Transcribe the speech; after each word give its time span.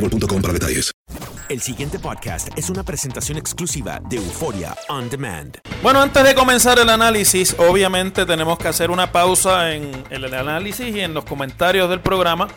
boostmobile.com 0.00 0.42
para 0.42 0.54
detalles. 0.54 0.92
El 1.48 1.60
siguiente 1.60 1.98
podcast 1.98 2.48
es 2.56 2.70
una 2.70 2.84
presentación 2.84 3.36
exclusiva 3.36 4.00
de 4.08 4.16
Euforia 4.16 4.76
On 4.88 5.10
Demand. 5.10 5.58
Bueno, 5.82 6.00
antes 6.00 6.22
de 6.22 6.34
comenzar 6.34 6.78
el 6.78 6.88
análisis, 6.88 7.56
obviamente 7.58 8.24
tenemos 8.24 8.58
que 8.58 8.68
hacer 8.68 8.90
una 8.90 9.10
pausa 9.10 9.74
en 9.74 9.90
el 10.10 10.32
análisis 10.32 10.94
y 10.94 11.00
en 11.00 11.12
los 11.12 11.24
comentarios 11.24 11.90
del 11.90 12.00
programa. 12.00 12.48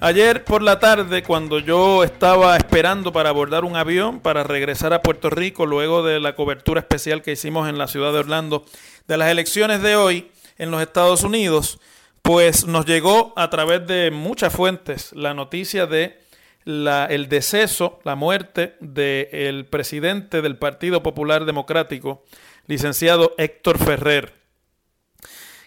Ayer 0.00 0.44
por 0.44 0.62
la 0.62 0.78
tarde, 0.78 1.22
cuando 1.22 1.58
yo 1.58 2.04
estaba 2.04 2.56
esperando 2.56 3.12
para 3.12 3.28
abordar 3.28 3.64
un 3.64 3.76
avión 3.76 4.20
para 4.20 4.44
regresar 4.44 4.94
a 4.94 5.02
Puerto 5.02 5.28
Rico, 5.28 5.66
luego 5.66 6.02
de 6.02 6.20
la 6.20 6.34
cobertura 6.34 6.80
especial 6.80 7.20
que 7.20 7.32
hicimos 7.32 7.68
en 7.68 7.76
la 7.76 7.88
ciudad 7.88 8.12
de 8.12 8.20
Orlando 8.20 8.64
de 9.08 9.16
las 9.18 9.28
elecciones 9.28 9.82
de 9.82 9.96
hoy 9.96 10.30
en 10.56 10.70
los 10.70 10.80
Estados 10.80 11.22
Unidos, 11.22 11.80
pues 12.22 12.66
nos 12.66 12.86
llegó 12.86 13.34
a 13.36 13.50
través 13.50 13.86
de 13.86 14.10
muchas 14.10 14.54
fuentes 14.54 15.12
la 15.12 15.34
noticia 15.34 15.86
de 15.86 16.27
el 16.64 17.28
deceso, 17.28 18.00
la 18.04 18.14
muerte 18.14 18.76
del 18.80 19.66
presidente 19.66 20.42
del 20.42 20.56
Partido 20.56 21.02
Popular 21.02 21.44
Democrático, 21.44 22.24
licenciado 22.66 23.34
Héctor 23.38 23.78
Ferrer, 23.78 24.34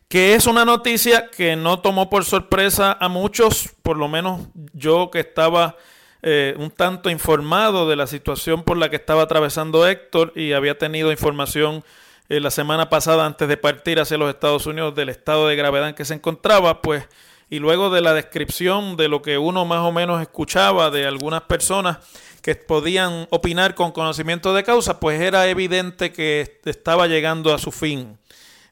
que 0.07 0.35
es 0.35 0.45
una 0.45 0.65
noticia 0.65 1.29
que 1.29 1.55
no 1.55 1.79
tomó 1.79 2.09
por 2.09 2.25
sorpresa 2.25 2.97
a 2.99 3.09
muchos, 3.09 3.69
por 3.81 3.97
lo 3.97 4.07
menos 4.07 4.47
yo 4.73 5.09
que 5.09 5.21
estaba 5.21 5.77
eh, 6.21 6.53
un 6.59 6.69
tanto 6.69 7.09
informado 7.09 7.89
de 7.89 7.95
la 7.95 8.05
situación 8.05 8.63
por 8.63 8.77
la 8.77 8.89
que 8.89 8.97
estaba 8.97 9.23
atravesando 9.23 9.87
Héctor 9.87 10.33
y 10.35 10.53
había 10.53 10.77
tenido 10.77 11.11
información 11.11 11.83
eh, 12.29 12.39
la 12.39 12.51
semana 12.51 12.89
pasada 12.89 13.25
antes 13.25 13.47
de 13.47 13.57
partir 13.57 13.99
hacia 13.99 14.17
los 14.17 14.29
Estados 14.29 14.67
Unidos 14.67 14.93
del 14.93 15.09
estado 15.09 15.47
de 15.47 15.55
gravedad 15.55 15.89
en 15.89 15.95
que 15.95 16.05
se 16.05 16.13
encontraba, 16.13 16.81
pues 16.81 17.07
y 17.51 17.59
luego 17.59 17.89
de 17.89 17.99
la 17.99 18.13
descripción 18.13 18.95
de 18.95 19.09
lo 19.09 19.21
que 19.21 19.37
uno 19.37 19.65
más 19.65 19.79
o 19.79 19.91
menos 19.91 20.21
escuchaba 20.21 20.89
de 20.89 21.05
algunas 21.05 21.41
personas 21.41 21.97
que 22.41 22.55
podían 22.55 23.27
opinar 23.29 23.75
con 23.75 23.91
conocimiento 23.91 24.53
de 24.53 24.63
causa, 24.63 25.01
pues 25.01 25.19
era 25.19 25.45
evidente 25.49 26.13
que 26.13 26.61
estaba 26.63 27.07
llegando 27.07 27.53
a 27.53 27.59
su 27.59 27.73
fin 27.73 28.17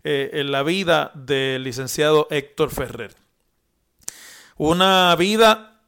eh, 0.06 0.30
en 0.32 0.54
la 0.54 0.64
vida 0.64 1.12
del 1.14 1.66
licenciado 1.66 2.28
Héctor 2.32 2.72
Ferrer. 2.72 3.14
Una 4.56 5.14
vida 5.18 5.82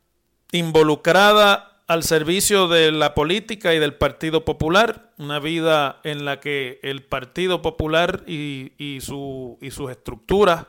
involucrada 0.51 1.79
al 1.87 2.03
servicio 2.03 2.67
de 2.67 2.91
la 2.91 3.15
política 3.15 3.73
y 3.73 3.79
del 3.79 3.93
Partido 3.93 4.43
Popular, 4.43 5.11
una 5.17 5.39
vida 5.39 6.01
en 6.03 6.25
la 6.25 6.41
que 6.41 6.81
el 6.83 7.03
Partido 7.03 7.61
Popular 7.61 8.23
y, 8.27 8.73
y, 8.77 8.99
su, 8.99 9.57
y 9.61 9.71
sus 9.71 9.89
estructuras 9.89 10.65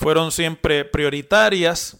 fueron 0.00 0.32
siempre 0.32 0.86
prioritarias 0.86 1.98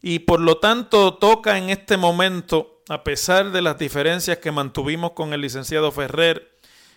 y 0.00 0.20
por 0.20 0.40
lo 0.40 0.56
tanto 0.56 1.18
toca 1.18 1.58
en 1.58 1.68
este 1.68 1.98
momento, 1.98 2.80
a 2.88 3.04
pesar 3.04 3.52
de 3.52 3.60
las 3.60 3.78
diferencias 3.78 4.38
que 4.38 4.52
mantuvimos 4.52 5.10
con 5.10 5.34
el 5.34 5.42
licenciado 5.42 5.92
Ferrer 5.92 6.56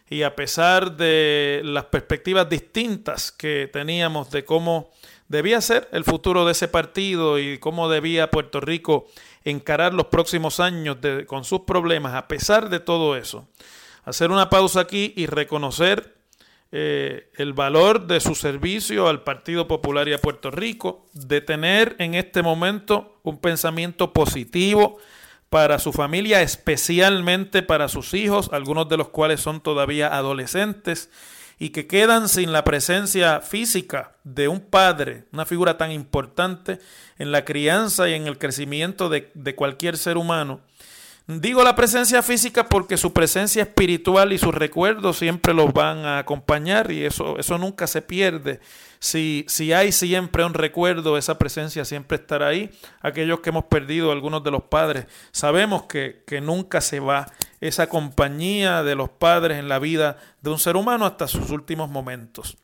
y 0.10 0.22
a 0.22 0.38
pesar 0.38 0.96
de 0.96 1.60
las 1.66 1.86
perspectivas 1.86 2.48
distintas 2.48 3.34
que 3.34 3.70
teníamos 3.74 4.32
de 4.32 4.46
cómo 4.46 4.92
debía 5.28 5.60
ser 5.60 5.90
el 5.92 6.06
futuro 6.06 6.46
de 6.46 6.54
ese 6.54 6.70
partido 6.70 7.38
y 7.38 7.58
cómo 7.58 7.90
debía 7.90 8.32
Puerto 8.32 8.62
Rico 8.62 9.08
encarar 9.44 9.94
los 9.94 10.06
próximos 10.06 10.62
años 10.62 11.00
con 11.28 11.44
sus 11.44 11.62
problemas, 11.62 12.14
a 12.16 12.30
pesar 12.30 12.70
de 12.70 12.80
todo 12.80 13.18
eso, 13.18 13.46
hacer 14.06 14.32
una 14.32 14.50
pausa 14.50 14.80
aquí 14.80 15.12
y 15.18 15.26
reconocer 15.26 16.19
eh, 16.72 17.32
el 17.38 17.54
valor 17.54 18.06
de 18.06 18.20
su 18.20 18.36
servicio 18.36 19.08
al 19.08 19.24
Partido 19.24 19.68
Popular 19.68 20.08
y 20.08 20.14
a 20.14 20.20
Puerto 20.20 20.52
Rico, 20.52 21.08
de 21.14 21.42
tener 21.42 21.96
en 21.98 22.14
este 22.14 22.44
momento 22.44 23.20
un 23.24 23.40
pensamiento 23.40 24.14
positivo 24.14 24.98
para 25.50 25.80
su 25.80 25.92
familia, 25.92 26.44
especialmente 26.44 27.64
para 27.64 27.88
sus 27.88 28.14
hijos, 28.14 28.52
algunos 28.54 28.88
de 28.88 28.98
los 28.98 29.10
cuales 29.10 29.42
son 29.42 29.62
todavía 29.62 30.16
adolescentes 30.16 31.10
y 31.58 31.70
que 31.70 31.88
quedan 31.88 32.30
sin 32.30 32.52
la 32.52 32.64
presencia 32.64 33.42
física 33.42 34.16
de 34.24 34.48
un 34.48 34.60
padre, 34.60 35.26
una 35.34 35.46
figura 35.46 35.76
tan 35.78 35.92
importante 35.92 36.80
en 37.18 37.32
la 37.32 37.46
crianza 37.46 38.08
y 38.08 38.14
en 38.14 38.28
el 38.28 38.38
crecimiento 38.38 39.10
de, 39.10 39.32
de 39.34 39.56
cualquier 39.56 39.98
ser 39.98 40.18
humano 40.18 40.62
Digo 41.32 41.64
la 41.64 41.76
presencia 41.76 42.24
física 42.24 42.68
porque 42.68 42.98
su 42.98 43.14
presencia 43.14 43.62
espiritual 43.62 44.34
y 44.34 44.40
sus 44.40 44.52
recuerdos 44.52 45.20
siempre 45.20 45.54
los 45.54 45.72
van 45.72 46.00
a 46.00 46.18
acompañar 46.18 46.90
y 46.90 47.06
eso, 47.06 47.38
eso 47.38 47.60
nunca 47.60 47.86
se 47.86 48.02
pierde. 48.02 48.60
Si, 48.98 49.46
si 49.48 49.72
hay 49.72 49.92
siempre 49.92 50.44
un 50.44 50.56
recuerdo, 50.56 51.20
esa 51.20 51.38
presencia 51.38 51.86
siempre 51.86 52.18
estará 52.18 52.48
ahí. 52.48 52.72
Aquellos 53.02 53.42
que 53.42 53.52
hemos 53.52 53.66
perdido 53.66 54.12
algunos 54.12 54.44
de 54.44 54.50
los 54.50 54.64
padres, 54.64 55.06
sabemos 55.32 55.84
que, 55.84 56.24
que 56.26 56.42
nunca 56.42 56.82
se 56.82 57.00
va 57.00 57.28
esa 57.62 57.88
compañía 57.90 58.82
de 58.82 58.96
los 58.96 59.10
padres 59.10 59.60
en 59.60 59.70
la 59.70 59.78
vida 59.78 60.18
de 60.42 60.50
un 60.50 60.58
ser 60.58 60.76
humano 60.78 61.06
hasta 61.06 61.28
sus 61.28 61.52
últimos 61.52 61.92
momentos 61.92 62.58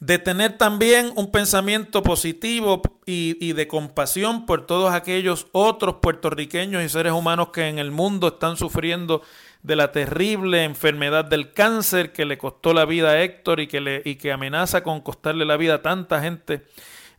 de 0.00 0.18
tener 0.18 0.56
también 0.56 1.12
un 1.16 1.30
pensamiento 1.30 2.02
positivo 2.02 2.82
y, 3.04 3.52
de 3.52 3.66
compasión 3.66 4.46
por 4.46 4.64
todos 4.64 4.92
aquellos 4.92 5.48
otros 5.52 5.96
puertorriqueños 5.96 6.84
y 6.84 6.88
seres 6.88 7.12
humanos 7.12 7.48
que 7.48 7.66
en 7.66 7.78
el 7.78 7.90
mundo 7.90 8.28
están 8.28 8.56
sufriendo 8.56 9.22
de 9.62 9.74
la 9.74 9.90
terrible 9.90 10.62
enfermedad 10.62 11.24
del 11.24 11.52
cáncer 11.52 12.12
que 12.12 12.24
le 12.24 12.38
costó 12.38 12.72
la 12.72 12.84
vida 12.84 13.10
a 13.10 13.22
Héctor 13.22 13.58
y 13.58 13.66
que, 13.66 13.80
le, 13.80 14.02
y 14.04 14.14
que 14.14 14.30
amenaza 14.30 14.84
con 14.84 15.00
costarle 15.00 15.44
la 15.44 15.56
vida 15.56 15.74
a 15.74 15.82
tanta 15.82 16.20
gente 16.20 16.64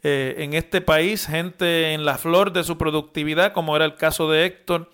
eh, 0.02 0.36
en 0.38 0.54
este 0.54 0.80
país, 0.80 1.28
gente 1.28 1.94
en 1.94 2.06
la 2.06 2.18
flor 2.18 2.54
de 2.54 2.64
su 2.64 2.78
productividad, 2.78 3.52
como 3.52 3.76
era 3.76 3.84
el 3.84 3.96
caso 3.96 4.31
de 4.31 4.46
Héctor. 4.46 4.90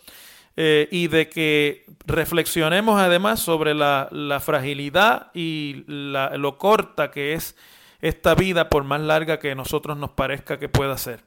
Eh, 0.57 0.87
y 0.89 1.09
de 1.09 1.27
que 1.27 1.83
reflexionemos 2.05 2.97
además 2.97 3.41
sobre 3.41 3.73
la, 3.73 4.09
fragilidad 4.41 5.29
y 5.33 5.83
lo 5.85 6.57
corta 6.57 7.11
que 7.11 7.33
es 7.33 7.57
esta 8.01 8.35
vida 8.35 8.69
por 8.69 8.83
más 8.83 9.01
larga 9.01 9.39
que 9.39 9.55
nosotros 9.55 9.97
nos 9.97 10.11
parezca 10.11 10.59
que 10.59 10.69
pueda 10.69 10.97
ser. 10.97 11.21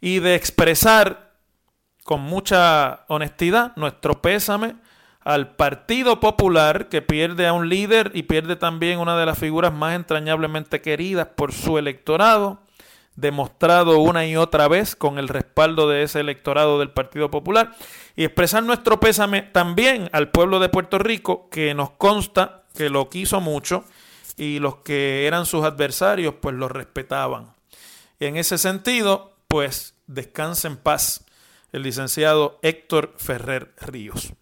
Y 0.00 0.20
de 0.20 0.34
expresar 0.34 1.32
con 2.04 2.20
mucha 2.20 3.04
honestidad 3.08 3.72
nuestro 3.76 4.20
pésame 4.20 4.76
al 5.24 5.56
Partido 5.56 6.20
Popular 6.20 6.88
que 6.90 7.00
pierde 7.02 7.46
a 7.46 7.54
un 7.54 7.68
líder 7.70 8.10
y 8.14 8.24
pierde 8.24 8.56
también 8.56 8.98
una 8.98 9.18
de 9.18 9.26
las 9.26 9.38
figuras 9.38 9.72
más 9.72 9.96
entrañablemente 9.96 10.82
queridas 10.82 11.28
por 11.28 11.52
su 11.52 11.78
electorado, 11.78 12.60
demostrado 13.16 14.00
una 14.00 14.26
y 14.26 14.36
otra 14.36 14.68
vez 14.68 14.94
con 14.94 15.18
el 15.18 15.28
respaldo 15.28 15.88
de 15.88 16.02
ese 16.02 16.20
electorado 16.20 16.78
del 16.78 16.90
Partido 16.90 17.30
Popular, 17.30 17.74
y 18.16 18.24
expresar 18.24 18.62
nuestro 18.62 19.00
pésame 19.00 19.40
también 19.40 20.10
al 20.12 20.30
pueblo 20.30 20.60
de 20.60 20.68
Puerto 20.68 20.98
Rico 20.98 21.48
que 21.50 21.72
nos 21.72 21.90
consta 21.90 22.64
que 22.74 22.90
lo 22.90 23.08
quiso 23.08 23.40
mucho 23.40 23.84
y 24.36 24.58
los 24.58 24.76
que 24.76 25.26
eran 25.26 25.46
sus 25.46 25.64
adversarios 25.64 26.34
pues 26.40 26.54
lo 26.54 26.68
respetaban. 26.68 27.54
Y 28.18 28.26
en 28.26 28.36
ese 28.36 28.58
sentido, 28.58 29.36
pues 29.48 29.94
descanse 30.06 30.68
en 30.68 30.76
paz 30.76 31.24
el 31.72 31.82
licenciado 31.82 32.58
Héctor 32.62 33.14
Ferrer 33.16 33.74
Ríos. 33.80 34.32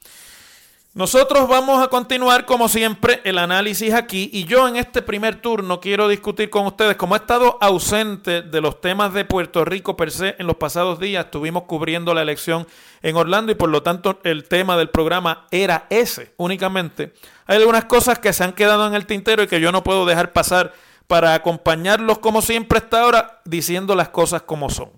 Nosotros 0.95 1.49
vamos 1.49 1.83
a 1.83 1.89
continuar 1.89 2.45
como 2.45 2.69
siempre 2.69 3.23
el 3.25 3.39
análisis 3.39 3.95
aquí 3.95 4.29
y 4.31 4.45
yo 4.45 4.69
en 4.69 4.77
este 4.77 5.01
primer 5.01 5.41
turno 5.41 5.81
quiero 5.81 6.07
discutir 6.07 6.51
con 6.51 6.67
ustedes, 6.67 6.97
como 6.97 7.15
he 7.15 7.19
estado 7.19 7.57
ausente 7.63 8.43
de 8.43 8.61
los 8.61 8.83
temas 8.83 9.15
de 9.15 9.25
Puerto 9.25 9.65
Rico 9.65 9.97
per 9.97 10.11
se 10.11 10.37
en 10.39 10.47
los 10.47 10.57
pasados 10.57 11.01
días, 11.01 11.25
estuvimos 11.25 11.63
cubriendo 11.63 12.13
la 12.13 12.21
elección 12.21 12.67
en 13.01 13.17
Orlando 13.17 13.53
y 13.53 13.55
por 13.55 13.71
lo 13.71 13.83
tanto 13.83 14.21
el 14.23 14.45
tema 14.45 14.77
del 14.77 14.91
programa 14.91 15.47
era 15.51 15.87
ese 15.89 16.35
únicamente. 16.37 17.15
Hay 17.53 17.59
algunas 17.59 17.85
cosas 17.85 18.19
que 18.19 18.33
se 18.33 18.45
han 18.45 18.55
quedado 18.55 18.87
en 18.87 18.95
el 18.95 19.05
tintero 19.05 19.43
y 19.43 19.47
que 19.47 19.61
yo 19.61 19.73
no 19.73 19.85
puedo 19.85 20.07
dejar 20.07 20.33
pasar 20.33 20.73
para 21.07 21.35
acompañarlos 21.35 22.17
como 22.21 22.41
siempre 22.41 22.79
hasta 22.79 23.03
ahora 23.03 23.43
diciendo 23.45 23.95
las 23.95 24.09
cosas 24.09 24.41
como 24.41 24.71
son. 24.71 24.91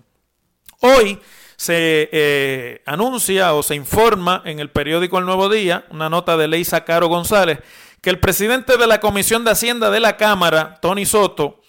Hoy 0.79 1.19
se 1.57 2.07
eh, 2.13 2.81
anuncia 2.85 3.53
o 3.55 3.61
se 3.61 3.75
informa 3.75 4.41
en 4.45 4.61
el 4.61 4.69
periódico 4.69 5.19
El 5.19 5.25
Nuevo 5.25 5.49
Día, 5.49 5.83
una 5.89 6.09
nota 6.09 6.37
de 6.37 6.47
Leisa 6.47 6.85
Caro 6.85 7.09
González, 7.09 7.59
que 7.99 8.09
el 8.09 8.21
presidente 8.21 8.77
de 8.77 8.87
la 8.87 9.01
Comisión 9.01 9.43
de 9.43 9.51
Hacienda 9.51 9.89
de 9.89 9.99
la 9.99 10.15
Cámara, 10.15 10.79
Tony 10.81 11.05
Soto, 11.05 11.59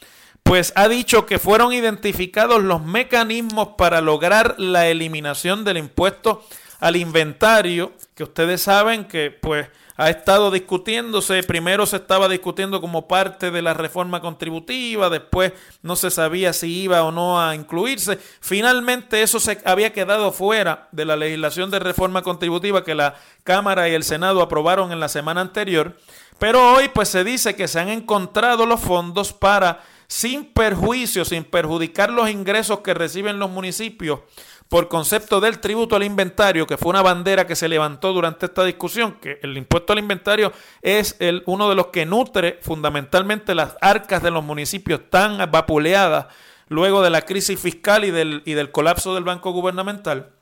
pues 0.44 0.72
ha 0.76 0.86
dicho 0.86 1.26
que 1.26 1.40
fueron 1.40 1.72
identificados 1.72 2.62
los 2.62 2.80
mecanismos 2.84 3.70
para 3.76 4.00
lograr 4.00 4.54
la 4.56 4.86
eliminación 4.86 5.64
del 5.64 5.78
impuesto 5.78 6.46
al 6.78 6.94
inventario, 6.94 7.92
que 8.14 8.22
ustedes 8.22 8.62
saben 8.62 9.06
que 9.06 9.32
pues 9.32 9.66
ha 9.96 10.10
estado 10.10 10.50
discutiéndose, 10.50 11.42
primero 11.42 11.86
se 11.86 11.96
estaba 11.96 12.28
discutiendo 12.28 12.80
como 12.80 13.08
parte 13.08 13.50
de 13.50 13.62
la 13.62 13.74
reforma 13.74 14.20
contributiva, 14.20 15.08
después 15.08 15.52
no 15.82 15.96
se 15.96 16.10
sabía 16.10 16.52
si 16.52 16.82
iba 16.82 17.02
o 17.02 17.12
no 17.12 17.40
a 17.40 17.54
incluirse, 17.54 18.18
finalmente 18.40 19.22
eso 19.22 19.40
se 19.40 19.58
había 19.64 19.92
quedado 19.92 20.32
fuera 20.32 20.88
de 20.92 21.04
la 21.04 21.16
legislación 21.16 21.70
de 21.70 21.78
reforma 21.78 22.22
contributiva 22.22 22.84
que 22.84 22.94
la 22.94 23.14
Cámara 23.44 23.88
y 23.88 23.94
el 23.94 24.04
Senado 24.04 24.42
aprobaron 24.42 24.92
en 24.92 25.00
la 25.00 25.08
semana 25.08 25.40
anterior, 25.40 25.96
pero 26.38 26.74
hoy 26.74 26.88
pues 26.88 27.08
se 27.08 27.24
dice 27.24 27.56
que 27.56 27.68
se 27.68 27.80
han 27.80 27.88
encontrado 27.88 28.66
los 28.66 28.80
fondos 28.80 29.32
para 29.32 29.82
sin 30.08 30.44
perjuicio, 30.52 31.24
sin 31.24 31.44
perjudicar 31.44 32.10
los 32.10 32.30
ingresos 32.30 32.80
que 32.80 32.94
reciben 32.94 33.38
los 33.38 33.50
municipios, 33.50 34.20
por 34.68 34.88
concepto 34.88 35.40
del 35.40 35.60
tributo 35.60 35.96
al 35.96 36.02
inventario, 36.02 36.66
que 36.66 36.76
fue 36.76 36.90
una 36.90 37.02
bandera 37.02 37.46
que 37.46 37.56
se 37.56 37.68
levantó 37.68 38.12
durante 38.12 38.46
esta 38.46 38.64
discusión, 38.64 39.18
que 39.20 39.38
el 39.42 39.56
impuesto 39.56 39.92
al 39.92 39.98
inventario 39.98 40.52
es 40.82 41.16
el, 41.20 41.42
uno 41.46 41.68
de 41.68 41.74
los 41.74 41.88
que 41.88 42.06
nutre 42.06 42.58
fundamentalmente 42.62 43.54
las 43.54 43.76
arcas 43.80 44.22
de 44.22 44.30
los 44.30 44.42
municipios 44.42 45.00
tan 45.10 45.38
vapuleadas 45.50 46.26
luego 46.68 47.02
de 47.02 47.10
la 47.10 47.22
crisis 47.22 47.60
fiscal 47.60 48.04
y 48.04 48.10
del, 48.10 48.42
y 48.44 48.54
del 48.54 48.72
colapso 48.72 49.14
del 49.14 49.24
banco 49.24 49.52
gubernamental 49.52 50.32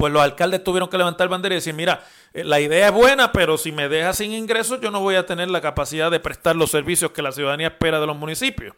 pues 0.00 0.14
los 0.14 0.22
alcaldes 0.22 0.64
tuvieron 0.64 0.88
que 0.88 0.96
levantar 0.96 1.28
bandera 1.28 1.54
y 1.54 1.58
decir, 1.58 1.74
mira, 1.74 2.02
eh, 2.32 2.42
la 2.42 2.58
idea 2.58 2.86
es 2.86 2.92
buena, 2.94 3.32
pero 3.32 3.58
si 3.58 3.70
me 3.70 3.90
deja 3.90 4.14
sin 4.14 4.32
ingresos, 4.32 4.80
yo 4.80 4.90
no 4.90 5.00
voy 5.00 5.16
a 5.16 5.26
tener 5.26 5.50
la 5.50 5.60
capacidad 5.60 6.10
de 6.10 6.18
prestar 6.18 6.56
los 6.56 6.70
servicios 6.70 7.10
que 7.10 7.20
la 7.20 7.32
ciudadanía 7.32 7.66
espera 7.66 8.00
de 8.00 8.06
los 8.06 8.16
municipios. 8.16 8.74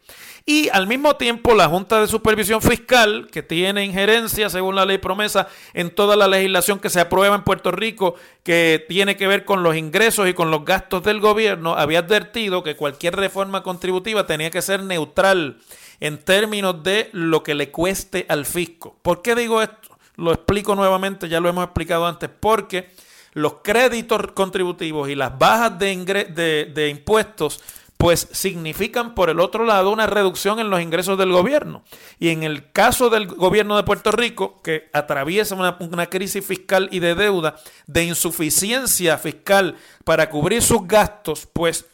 Y 0.46 0.68
al 0.70 0.88
mismo 0.88 1.14
tiempo, 1.14 1.54
la 1.54 1.68
Junta 1.68 2.00
de 2.00 2.08
Supervisión 2.08 2.60
Fiscal, 2.60 3.28
que 3.30 3.44
tiene 3.44 3.84
injerencia, 3.84 4.50
según 4.50 4.74
la 4.74 4.84
ley 4.84 4.98
promesa, 4.98 5.46
en 5.74 5.94
toda 5.94 6.16
la 6.16 6.26
legislación 6.26 6.80
que 6.80 6.90
se 6.90 6.98
aprueba 6.98 7.36
en 7.36 7.44
Puerto 7.44 7.70
Rico, 7.70 8.16
que 8.42 8.84
tiene 8.88 9.16
que 9.16 9.28
ver 9.28 9.44
con 9.44 9.62
los 9.62 9.76
ingresos 9.76 10.28
y 10.28 10.34
con 10.34 10.50
los 10.50 10.64
gastos 10.64 11.04
del 11.04 11.20
gobierno, 11.20 11.76
había 11.76 12.00
advertido 12.00 12.64
que 12.64 12.74
cualquier 12.74 13.14
reforma 13.14 13.62
contributiva 13.62 14.26
tenía 14.26 14.50
que 14.50 14.60
ser 14.60 14.82
neutral 14.82 15.58
en 16.00 16.18
términos 16.18 16.82
de 16.82 17.10
lo 17.12 17.44
que 17.44 17.54
le 17.54 17.70
cueste 17.70 18.26
al 18.28 18.44
fisco. 18.44 18.96
¿Por 19.02 19.22
qué 19.22 19.36
digo 19.36 19.62
esto? 19.62 19.91
Lo 20.16 20.32
explico 20.32 20.74
nuevamente, 20.74 21.28
ya 21.28 21.40
lo 21.40 21.48
hemos 21.48 21.64
explicado 21.64 22.06
antes, 22.06 22.28
porque 22.28 22.90
los 23.32 23.56
créditos 23.62 24.32
contributivos 24.32 25.08
y 25.08 25.14
las 25.14 25.38
bajas 25.38 25.78
de, 25.78 26.70
de, 26.74 26.88
impuestos 26.88 27.60
pues 27.96 28.28
significan 28.32 29.14
por 29.14 29.30
el 29.30 29.38
otro 29.38 29.64
lado 29.64 29.90
una 29.90 30.08
reducción 30.08 30.58
en 30.58 30.70
los 30.70 30.82
ingresos 30.82 31.16
del 31.16 31.30
gobierno. 31.30 31.84
Y 32.18 32.30
en 32.30 32.42
el 32.42 32.72
caso 32.72 33.10
del 33.10 33.26
gobierno 33.28 33.76
de 33.76 33.84
Puerto 33.84 34.10
Rico, 34.10 34.60
que 34.60 34.90
atraviesa 34.92 35.54
una, 35.54 35.76
una, 35.78 36.06
crisis 36.06 36.44
fiscal 36.44 36.88
y 36.90 36.98
de 36.98 37.14
deuda, 37.14 37.54
de 37.86 38.04
insuficiencia 38.04 39.18
fiscal 39.18 39.76
para 40.04 40.30
cubrir 40.30 40.62
sus 40.62 40.86
gastos, 40.86 41.48
pues 41.52 41.86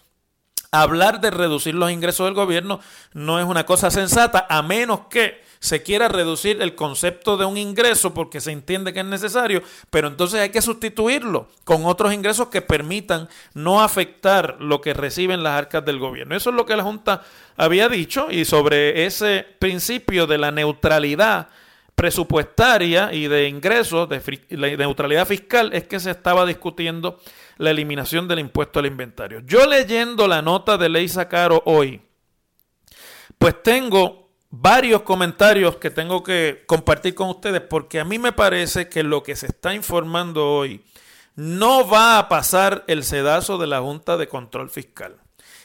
hablar 0.71 1.21
de 1.21 1.31
reducir 1.31 1.75
los 1.75 1.91
ingresos 1.91 2.26
del 2.26 2.35
gobierno 2.35 2.81
no 3.12 3.38
es 3.38 3.44
una 3.44 3.67
cosa 3.67 3.91
sensata, 3.91 4.47
a 4.49 4.62
menos 4.62 5.00
que 5.11 5.43
se 5.61 5.83
quiera 5.83 6.09
reducir 6.09 6.63
el 6.63 6.75
concepto 6.75 7.37
de 7.37 7.45
un 7.45 7.57
ingreso 7.57 8.15
porque 8.15 8.41
se 8.41 8.53
entiende 8.53 8.93
que 8.93 9.01
es 9.01 9.07
necesario, 9.07 9.63
pero 9.91 10.09
entonces 10.09 10.41
hay 10.41 10.51
que 10.51 10.63
sustituirlo 10.63 11.49
con 11.65 11.85
otros 11.87 12.13
ingresos 12.13 12.49
que 12.49 12.63
permitan 12.63 13.29
no 13.55 13.83
afectar 13.83 14.57
lo 14.61 14.81
que 14.81 14.95
reciben 14.95 15.43
las 15.43 15.59
arcas 15.59 15.85
del 15.85 15.99
gobierno. 15.99 16.37
Eso 16.37 16.51
es 16.51 16.57
lo 16.57 16.67
que 16.67 16.77
la 16.77 16.83
Junta 16.83 17.23
había 17.57 17.89
dicho 17.89 18.29
y 18.31 18.45
sobre 18.45 19.07
ese 19.07 19.47
principio 19.59 20.27
de 20.27 20.39
la 20.39 20.51
neutralidad 20.51 21.49
presupuestaria 21.99 23.13
y 23.13 23.27
de 23.27 23.49
ingresos, 23.49 24.09
de 24.09 24.23
la 24.51 24.69
neutralidad 24.69 25.27
fiscal, 25.27 25.71
es 25.73 25.83
que 25.89 25.99
se 25.99 26.13
estaba 26.13 26.47
discutiendo 26.47 27.19
la 27.57 27.71
eliminación 27.71 28.29
del 28.29 28.39
impuesto 28.39 28.79
al 28.79 28.87
inventario. 28.87 29.41
Yo 29.41 29.67
leyendo 29.67 30.29
la 30.29 30.41
nota 30.41 30.79
de 30.79 30.89
Ley 30.89 31.09
Sacaro 31.09 31.61
hoy, 31.67 32.01
pues 33.37 33.61
tengo 33.65 34.28
varios 34.50 35.03
comentarios 35.03 35.77
que 35.77 35.91
tengo 35.91 36.23
que 36.23 36.65
compartir 36.67 37.15
con 37.15 37.29
ustedes 37.29 37.61
porque 37.61 38.00
a 38.00 38.05
mí 38.05 38.19
me 38.19 38.33
parece 38.33 38.89
que 38.89 39.03
lo 39.03 39.23
que 39.23 39.37
se 39.37 39.47
está 39.47 39.75
informando 39.75 40.50
hoy 40.50 40.83
no 41.37 41.88
va 41.88 42.19
a 42.19 42.28
pasar 42.28 42.85
el 42.88 43.05
sedazo 43.05 43.59
de 43.59 43.67
la 43.67 43.81
Junta 43.81 44.17
de 44.17 44.26
Control 44.26 44.71
Fiscal. 44.71 45.17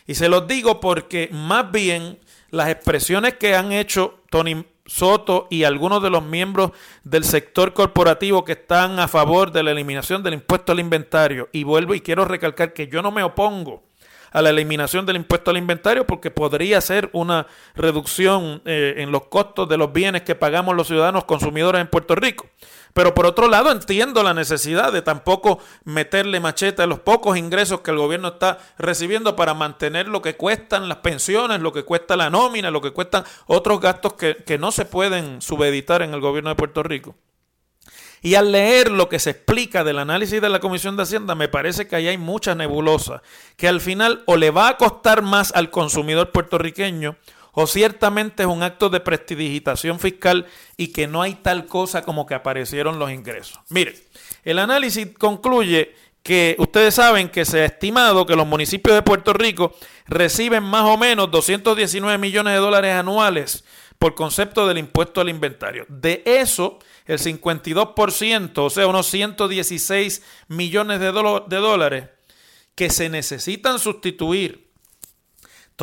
Y 0.06 0.16
se 0.16 0.30
los 0.30 0.48
digo 0.48 0.80
porque 0.80 1.30
más 1.32 1.72
bien 1.72 2.20
las 2.52 2.70
expresiones 2.70 3.36
que 3.36 3.56
han 3.56 3.72
hecho 3.72 4.20
Tony 4.30 4.66
Soto 4.86 5.48
y 5.50 5.64
algunos 5.64 6.04
de 6.04 6.10
los 6.10 6.24
miembros 6.24 6.72
del 7.04 7.24
sector 7.24 7.74
corporativo 7.74 8.44
que 8.44 8.52
están 8.52 9.00
a 9.00 9.08
favor 9.08 9.52
de 9.52 9.64
la 9.64 9.72
eliminación 9.72 10.22
del 10.22 10.36
impuesto 10.36 10.74
al 10.74 10.82
inventario, 10.82 11.50
y 11.54 11.64
vuelvo 11.64 11.96
y 11.96 12.02
quiero 12.02 12.26
recalcar 12.26 12.74
que 12.74 12.88
yo 12.88 13.02
no 13.02 13.12
me 13.12 13.24
opongo 13.24 13.84
a 14.34 14.42
la 14.42 14.50
eliminación 14.50 15.06
del 15.06 15.16
impuesto 15.16 15.52
al 15.52 15.58
inventario 15.58 16.06
porque 16.06 16.32
podría 16.32 16.82
ser 16.82 17.10
una 17.14 17.48
reducción 17.76 18.62
eh, 18.66 18.96
en 18.98 19.12
los 19.12 19.28
costos 19.28 19.70
de 19.70 19.78
los 19.78 19.94
bienes 19.94 20.24
que 20.24 20.36
pagamos 20.36 20.76
los 20.76 20.88
ciudadanos 20.88 21.24
consumidores 21.24 21.80
en 21.80 21.88
Puerto 21.88 22.16
Rico. 22.16 22.48
Pero 22.94 23.14
por 23.14 23.26
otro 23.26 23.48
lado 23.48 23.72
entiendo 23.72 24.22
la 24.22 24.34
necesidad 24.34 24.92
de 24.92 25.02
tampoco 25.02 25.60
meterle 25.84 26.40
machete 26.40 26.82
a 26.82 26.88
los 26.88 27.00
pocos 27.00 27.38
ingresos 27.38 27.82
que 27.82 27.92
el 27.92 27.98
gobierno 27.98 28.30
está 28.30 28.60
recibiendo 28.78 29.36
para 29.36 29.54
mantener 29.54 30.08
lo 30.08 30.22
que 30.22 30.36
cuestan 30.36 30.90
las 30.90 30.98
pensiones, 30.98 31.62
lo 31.62 31.72
que 31.72 31.84
cuesta 31.84 32.16
la 32.16 32.30
nómina, 32.30 32.70
lo 32.70 32.82
que 32.82 32.92
cuestan 32.92 33.24
otros 33.48 33.80
gastos 33.80 34.14
que, 34.14 34.38
que 34.46 34.58
no 34.58 34.72
se 34.72 34.86
pueden 34.86 35.42
subeditar 35.42 36.02
en 36.02 36.14
el 36.14 36.22
gobierno 36.22 36.50
de 36.50 36.56
Puerto 36.56 36.84
Rico. 36.84 37.16
Y 38.24 38.36
al 38.36 38.54
leer 38.54 38.90
lo 38.90 39.10
que 39.10 39.20
se 39.20 39.32
explica 39.32 39.84
del 39.84 40.00
análisis 40.00 40.42
de 40.42 40.50
la 40.50 40.62
Comisión 40.62 40.96
de 40.96 41.04
Hacienda, 41.04 41.36
me 41.36 41.50
parece 41.50 41.88
que 41.88 41.98
ahí 41.98 42.08
hay 42.08 42.18
mucha 42.18 42.56
nebulosa, 42.56 43.22
que 43.58 43.68
al 43.68 43.82
final 43.82 44.24
o 44.26 44.38
le 44.38 44.50
va 44.50 44.70
a 44.70 44.78
costar 44.78 45.22
más 45.22 45.52
al 45.52 45.70
consumidor 45.70 46.32
puertorriqueño, 46.32 47.18
o 47.52 47.68
ciertamente 47.68 48.44
es 48.44 48.48
un 48.48 48.64
acto 48.64 48.90
de 48.90 49.02
prestidigitación 49.02 50.00
fiscal 50.00 50.48
y 50.78 50.88
que 50.88 51.06
no 51.06 51.22
hay 51.22 51.36
tal 51.36 51.66
cosa 51.66 52.02
como 52.02 52.26
que 52.26 52.34
aparecieron 52.34 52.98
los 52.98 53.12
ingresos. 53.12 53.60
Mire, 53.70 53.94
el 54.46 54.58
análisis 54.58 55.08
concluye 55.18 55.94
que 56.24 56.56
ustedes 56.58 56.96
saben 56.96 57.28
que 57.28 57.44
se 57.44 57.62
ha 57.62 57.66
estimado 57.66 58.26
que 58.26 58.38
los 58.38 58.48
municipios 58.48 58.96
de 58.96 59.02
Puerto 59.02 59.34
Rico 59.34 59.76
reciben 60.08 60.64
más 60.64 60.86
o 60.86 60.98
menos 60.98 61.30
219 61.30 62.18
millones 62.18 62.54
de 62.54 62.60
dólares 62.60 62.96
anuales 62.96 63.66
por 64.00 64.16
concepto 64.16 64.68
del 64.68 64.78
impuesto 64.78 65.22
al 65.22 65.30
inventario. 65.30 65.86
De 65.90 66.24
eso, 66.26 66.80
el 67.06 67.20
52%, 67.20 68.58
o 68.58 68.70
sea, 68.70 68.88
unos 68.88 69.08
116 69.08 70.24
millones 70.48 71.00
de, 71.00 71.12
de 71.12 71.58
dólares 71.58 72.10
que 72.76 72.90
se 72.90 73.10
necesitan 73.10 73.80
sustituir 73.80 74.73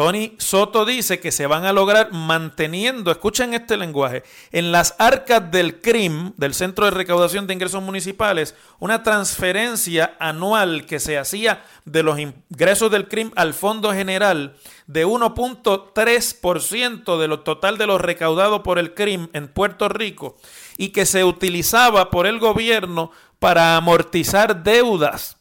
Tony 0.00 0.32
Soto 0.38 0.86
dice 0.86 1.20
que 1.20 1.30
se 1.30 1.46
van 1.46 1.66
a 1.66 1.74
lograr 1.74 2.10
manteniendo, 2.10 3.10
escuchen 3.10 3.52
este 3.52 3.76
lenguaje, 3.76 4.22
en 4.50 4.72
las 4.72 4.94
arcas 4.98 5.50
del 5.50 5.82
CRIM, 5.82 6.32
del 6.38 6.54
Centro 6.54 6.86
de 6.86 6.92
Recaudación 6.92 7.46
de 7.46 7.52
Ingresos 7.52 7.82
Municipales, 7.82 8.54
una 8.78 9.02
transferencia 9.02 10.16
anual 10.18 10.86
que 10.86 11.00
se 11.00 11.18
hacía 11.18 11.62
de 11.84 12.02
los 12.02 12.18
ingresos 12.18 12.90
del 12.90 13.08
CRIM 13.08 13.30
al 13.36 13.52
Fondo 13.52 13.92
General 13.92 14.56
de 14.86 15.06
1.3% 15.06 17.18
de 17.18 17.28
lo 17.28 17.40
total 17.40 17.76
de 17.76 17.86
lo 17.86 17.98
recaudado 17.98 18.62
por 18.62 18.78
el 18.78 18.94
CRIM 18.94 19.28
en 19.34 19.48
Puerto 19.48 19.90
Rico 19.90 20.38
y 20.78 20.92
que 20.92 21.04
se 21.04 21.24
utilizaba 21.24 22.08
por 22.08 22.26
el 22.26 22.38
gobierno 22.38 23.10
para 23.38 23.76
amortizar 23.76 24.62
deudas 24.62 25.36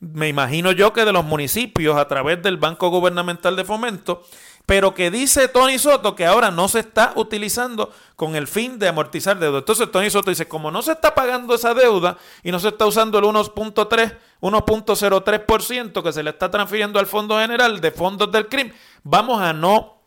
me 0.00 0.28
imagino 0.28 0.72
yo 0.72 0.92
que 0.92 1.04
de 1.04 1.12
los 1.12 1.24
municipios 1.24 1.96
a 1.96 2.06
través 2.08 2.42
del 2.42 2.56
Banco 2.56 2.88
Gubernamental 2.88 3.56
de 3.56 3.64
Fomento, 3.64 4.22
pero 4.66 4.92
que 4.92 5.10
dice 5.10 5.48
Tony 5.48 5.78
Soto 5.78 6.14
que 6.14 6.26
ahora 6.26 6.50
no 6.50 6.68
se 6.68 6.80
está 6.80 7.12
utilizando 7.16 7.90
con 8.16 8.36
el 8.36 8.46
fin 8.46 8.78
de 8.78 8.88
amortizar 8.88 9.38
deuda. 9.38 9.58
Entonces 9.58 9.90
Tony 9.90 10.10
Soto 10.10 10.30
dice, 10.30 10.46
como 10.46 10.70
no 10.70 10.82
se 10.82 10.92
está 10.92 11.14
pagando 11.14 11.54
esa 11.54 11.72
deuda 11.72 12.18
y 12.42 12.52
no 12.52 12.60
se 12.60 12.68
está 12.68 12.84
usando 12.84 13.18
el 13.18 13.24
1.3, 13.24 14.16
1.03% 14.40 16.02
que 16.02 16.12
se 16.12 16.22
le 16.22 16.30
está 16.30 16.50
transfiriendo 16.50 16.98
al 16.98 17.06
Fondo 17.06 17.38
General 17.38 17.80
de 17.80 17.90
fondos 17.90 18.30
del 18.30 18.48
crimen, 18.48 18.74
vamos 19.02 19.40
a 19.40 19.52
no 19.52 20.02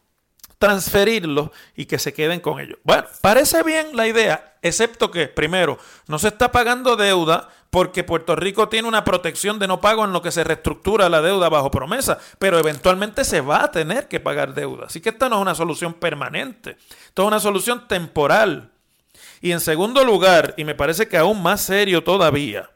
transferirlos 0.59 1.49
y 1.75 1.85
que 1.85 1.97
se 1.97 2.13
queden 2.13 2.39
con 2.39 2.59
ellos. 2.59 2.77
Bueno, 2.83 3.07
parece 3.21 3.63
bien 3.63 3.95
la 3.97 4.07
idea, 4.07 4.57
excepto 4.61 5.09
que, 5.09 5.27
primero, 5.27 5.79
no 6.05 6.19
se 6.19 6.27
está 6.27 6.51
pagando 6.51 6.95
deuda 6.95 7.49
porque 7.71 8.03
Puerto 8.03 8.35
Rico 8.35 8.67
tiene 8.67 8.87
una 8.87 9.05
protección 9.05 9.57
de 9.57 9.67
no 9.67 9.79
pago 9.79 10.03
en 10.03 10.11
lo 10.11 10.21
que 10.21 10.31
se 10.31 10.43
reestructura 10.43 11.09
la 11.09 11.21
deuda 11.21 11.47
bajo 11.49 11.71
promesa, 11.71 12.19
pero 12.37 12.59
eventualmente 12.59 13.23
se 13.23 13.39
va 13.39 13.63
a 13.63 13.71
tener 13.71 14.09
que 14.09 14.19
pagar 14.19 14.53
deuda. 14.53 14.87
Así 14.87 14.99
que 14.99 15.09
esta 15.09 15.29
no 15.29 15.37
es 15.37 15.41
una 15.41 15.55
solución 15.55 15.93
permanente, 15.93 16.77
esto 17.05 17.23
es 17.23 17.27
una 17.27 17.39
solución 17.39 17.87
temporal. 17.87 18.71
Y 19.39 19.53
en 19.53 19.61
segundo 19.61 20.03
lugar, 20.03 20.53
y 20.57 20.65
me 20.65 20.75
parece 20.75 21.07
que 21.07 21.17
aún 21.17 21.41
más 21.41 21.61
serio 21.61 22.03
todavía, 22.03 22.69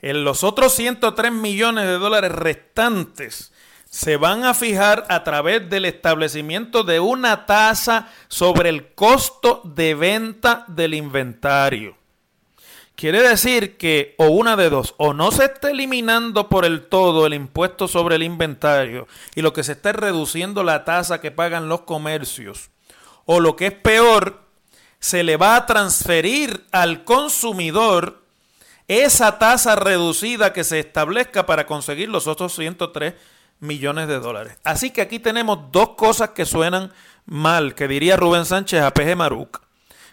en 0.00 0.24
los 0.24 0.44
otros 0.44 0.72
103 0.72 1.32
millones 1.32 1.84
de 1.84 1.98
dólares 1.98 2.32
restantes 2.32 3.52
se 3.90 4.16
van 4.16 4.44
a 4.44 4.54
fijar 4.54 5.04
a 5.08 5.24
través 5.24 5.68
del 5.68 5.84
establecimiento 5.84 6.84
de 6.84 7.00
una 7.00 7.44
tasa 7.44 8.08
sobre 8.28 8.68
el 8.68 8.94
costo 8.94 9.62
de 9.64 9.96
venta 9.96 10.64
del 10.68 10.94
inventario. 10.94 11.99
Quiere 13.00 13.26
decir 13.26 13.78
que 13.78 14.14
o 14.18 14.26
una 14.26 14.56
de 14.56 14.68
dos, 14.68 14.94
o 14.98 15.14
no 15.14 15.30
se 15.30 15.46
está 15.46 15.70
eliminando 15.70 16.50
por 16.50 16.66
el 16.66 16.82
todo 16.82 17.24
el 17.24 17.32
impuesto 17.32 17.88
sobre 17.88 18.16
el 18.16 18.22
inventario 18.22 19.08
y 19.34 19.40
lo 19.40 19.54
que 19.54 19.64
se 19.64 19.72
está 19.72 19.92
reduciendo 19.92 20.64
la 20.64 20.84
tasa 20.84 21.18
que 21.18 21.30
pagan 21.30 21.70
los 21.70 21.80
comercios, 21.80 22.68
o 23.24 23.40
lo 23.40 23.56
que 23.56 23.68
es 23.68 23.72
peor, 23.72 24.42
se 24.98 25.22
le 25.22 25.38
va 25.38 25.56
a 25.56 25.64
transferir 25.64 26.66
al 26.72 27.04
consumidor 27.04 28.22
esa 28.86 29.38
tasa 29.38 29.76
reducida 29.76 30.52
que 30.52 30.62
se 30.62 30.78
establezca 30.78 31.46
para 31.46 31.64
conseguir 31.64 32.10
los 32.10 32.26
otros 32.26 32.54
103 32.54 33.14
millones 33.60 34.08
de 34.08 34.20
dólares. 34.20 34.58
Así 34.62 34.90
que 34.90 35.00
aquí 35.00 35.18
tenemos 35.18 35.72
dos 35.72 35.96
cosas 35.96 36.32
que 36.32 36.44
suenan 36.44 36.92
mal, 37.24 37.74
que 37.74 37.88
diría 37.88 38.18
Rubén 38.18 38.44
Sánchez 38.44 38.82
a 38.82 38.92
PG 38.92 39.16
Maruc. 39.16 39.62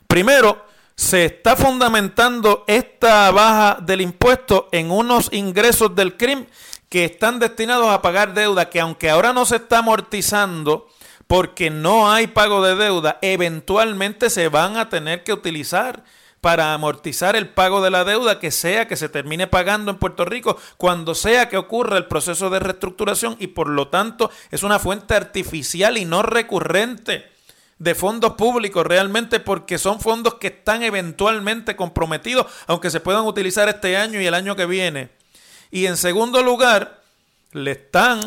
Primero, 0.08 0.65
se 0.98 1.25
está 1.25 1.56
fundamentando 1.56 2.66
esta 2.66 3.30
baja 3.30 3.77
del 3.82 4.01
impuesto 4.01 4.68
en 4.72 4.89
unos 4.89 5.30
ingresos 5.32 5.96
del 5.96 6.18
crimen 6.18 6.50
que 6.89 7.06
están 7.06 7.38
destinados 7.38 7.89
a 7.89 8.01
pagar 8.01 8.34
deuda 8.34 8.70
que 8.70 8.80
aunque 8.80 9.12
ahora 9.12 9.32
no 9.32 9.46
se 9.46 9.58
está 9.58 9.77
amortizando 9.77 10.88
porque 11.27 11.70
no 11.70 12.12
hay 12.12 12.27
pago 12.27 12.63
de 12.63 12.75
deuda, 12.75 13.20
eventualmente 13.22 14.30
se 14.32 14.50
van 14.50 14.75
a 14.75 14.89
tener 14.89 15.24
que 15.24 15.34
utilizar 15.34 16.04
para 16.42 16.74
amortizar 16.74 17.36
el 17.36 17.50
pago 17.50 17.82
de 17.82 17.92
la 17.92 18.04
deuda 18.04 18.39
que 18.39 18.50
sea 18.50 18.88
que 18.88 18.96
se 18.96 19.10
termine 19.10 19.46
pagando 19.46 19.92
en 19.92 19.98
Puerto 19.98 20.25
Rico 20.25 20.58
cuando 20.77 21.13
sea 21.13 21.48
que 21.48 21.58
ocurra 21.58 21.98
el 21.98 22.08
proceso 22.08 22.50
de 22.50 22.60
reestructuración 22.60 23.36
y 23.39 23.48
por 23.48 23.70
lo 23.70 23.89
tanto 23.89 24.32
es 24.50 24.63
una 24.63 24.80
fuente 24.80 25.13
artificial 25.13 25.98
y 25.98 26.06
no 26.06 26.24
recurrente 26.24 27.37
de 27.79 27.96
fondos 27.96 28.34
públicos 28.34 28.86
realmente 28.86 29.39
porque 29.39 29.77
son 29.77 30.00
fondos 30.00 30.36
que 30.36 30.48
están 30.48 30.84
eventualmente 30.84 31.75
comprometidos 31.75 32.48
aunque 32.65 32.89
se 32.89 33.00
puedan 33.00 33.25
utilizar 33.25 33.69
este 33.69 33.98
año 33.98 34.19
y 34.19 34.25
el 34.25 34.34
año 34.34 34.55
que 34.55 34.65
viene. 34.65 35.10
Y 35.69 35.86
en 35.86 35.98
segundo 35.98 36.41
lugar, 36.41 37.01
le 37.51 37.72
están 37.72 38.19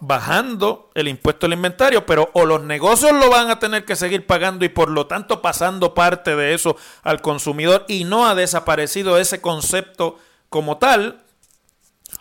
bajando 0.00 0.90
el 0.94 1.08
impuesto 1.08 1.46
al 1.46 1.52
inventario, 1.52 2.06
pero 2.06 2.30
o 2.34 2.46
los 2.46 2.62
negocios 2.62 3.12
lo 3.12 3.28
van 3.30 3.50
a 3.50 3.58
tener 3.58 3.84
que 3.84 3.96
seguir 3.96 4.26
pagando 4.26 4.64
y 4.64 4.68
por 4.68 4.90
lo 4.90 5.06
tanto 5.06 5.42
pasando 5.42 5.94
parte 5.94 6.36
de 6.36 6.54
eso 6.54 6.76
al 7.02 7.20
consumidor 7.20 7.84
y 7.88 8.04
no 8.04 8.26
ha 8.26 8.34
desaparecido 8.34 9.18
ese 9.18 9.40
concepto 9.40 10.18
como 10.48 10.78
tal, 10.78 11.22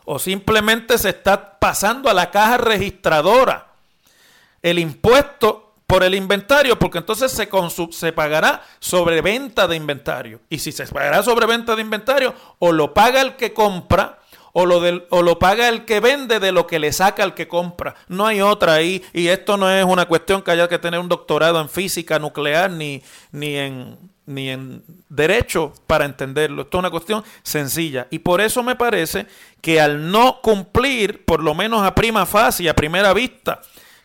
o 0.05 0.19
simplemente 0.19 0.97
se 0.97 1.09
está 1.09 1.59
pasando 1.59 2.09
a 2.09 2.13
la 2.13 2.31
caja 2.31 2.57
registradora 2.57 3.67
el 4.61 4.79
impuesto 4.79 5.70
por 5.91 6.05
el 6.05 6.15
inventario, 6.15 6.79
porque 6.79 6.99
entonces 6.99 7.33
se, 7.33 7.49
se 7.91 8.13
pagará 8.13 8.63
sobre 8.79 9.19
venta 9.19 9.67
de 9.67 9.75
inventario. 9.75 10.39
Y 10.49 10.59
si 10.59 10.71
se 10.71 10.87
pagará 10.87 11.21
sobre 11.21 11.45
venta 11.45 11.75
de 11.75 11.81
inventario, 11.81 12.33
o 12.59 12.71
lo 12.71 12.93
paga 12.93 13.19
el 13.19 13.35
que 13.35 13.53
compra, 13.53 14.19
o 14.53 14.65
lo, 14.65 14.79
del, 14.79 15.05
o 15.09 15.21
lo 15.21 15.37
paga 15.37 15.67
el 15.67 15.83
que 15.83 15.99
vende 15.99 16.39
de 16.39 16.53
lo 16.53 16.65
que 16.65 16.79
le 16.79 16.93
saca 16.93 17.23
al 17.23 17.33
que 17.33 17.49
compra. 17.49 17.95
No 18.07 18.25
hay 18.25 18.39
otra 18.39 18.75
ahí. 18.75 19.03
Y 19.11 19.27
esto 19.27 19.57
no 19.57 19.69
es 19.69 19.83
una 19.83 20.05
cuestión 20.05 20.41
que 20.41 20.51
haya 20.51 20.69
que 20.69 20.79
tener 20.79 20.97
un 20.97 21.09
doctorado 21.09 21.59
en 21.59 21.67
física 21.67 22.19
nuclear 22.19 22.71
ni, 22.71 23.03
ni, 23.33 23.57
en, 23.57 23.97
ni 24.25 24.49
en 24.49 24.85
derecho 25.09 25.73
para 25.87 26.05
entenderlo. 26.05 26.61
Esto 26.61 26.77
es 26.77 26.79
una 26.79 26.89
cuestión 26.89 27.21
sencilla. 27.43 28.07
Y 28.11 28.19
por 28.19 28.39
eso 28.39 28.63
me 28.63 28.77
parece 28.77 29.27
que 29.59 29.81
al 29.81 30.09
no 30.09 30.39
cumplir, 30.41 31.25
por 31.25 31.43
lo 31.43 31.53
menos 31.53 31.85
a 31.85 31.93
prima 31.93 32.25
facie, 32.25 32.69
a 32.69 32.75
primera 32.75 33.13
vista, 33.13 33.59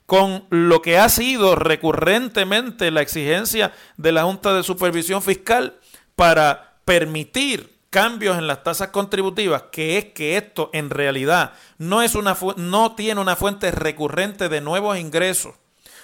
con 0.06 0.46
lo 0.50 0.82
que 0.82 0.98
ha 0.98 1.08
sido 1.08 1.56
recurrentemente 1.56 2.90
la 2.90 3.02
exigencia 3.02 3.72
de 3.96 4.12
la 4.12 4.22
Junta 4.22 4.54
de 4.54 4.62
Supervisión 4.62 5.20
Fiscal 5.20 5.78
para 6.14 6.78
permitir 6.84 7.76
cambios 7.90 8.38
en 8.38 8.46
las 8.46 8.62
tasas 8.62 8.88
contributivas, 8.88 9.64
que 9.72 9.98
es 9.98 10.06
que 10.06 10.36
esto 10.36 10.70
en 10.72 10.90
realidad 10.90 11.54
no, 11.78 12.02
es 12.02 12.14
una 12.14 12.36
no 12.56 12.94
tiene 12.94 13.20
una 13.20 13.36
fuente 13.36 13.70
recurrente 13.70 14.48
de 14.48 14.60
nuevos 14.60 14.98
ingresos, 14.98 15.54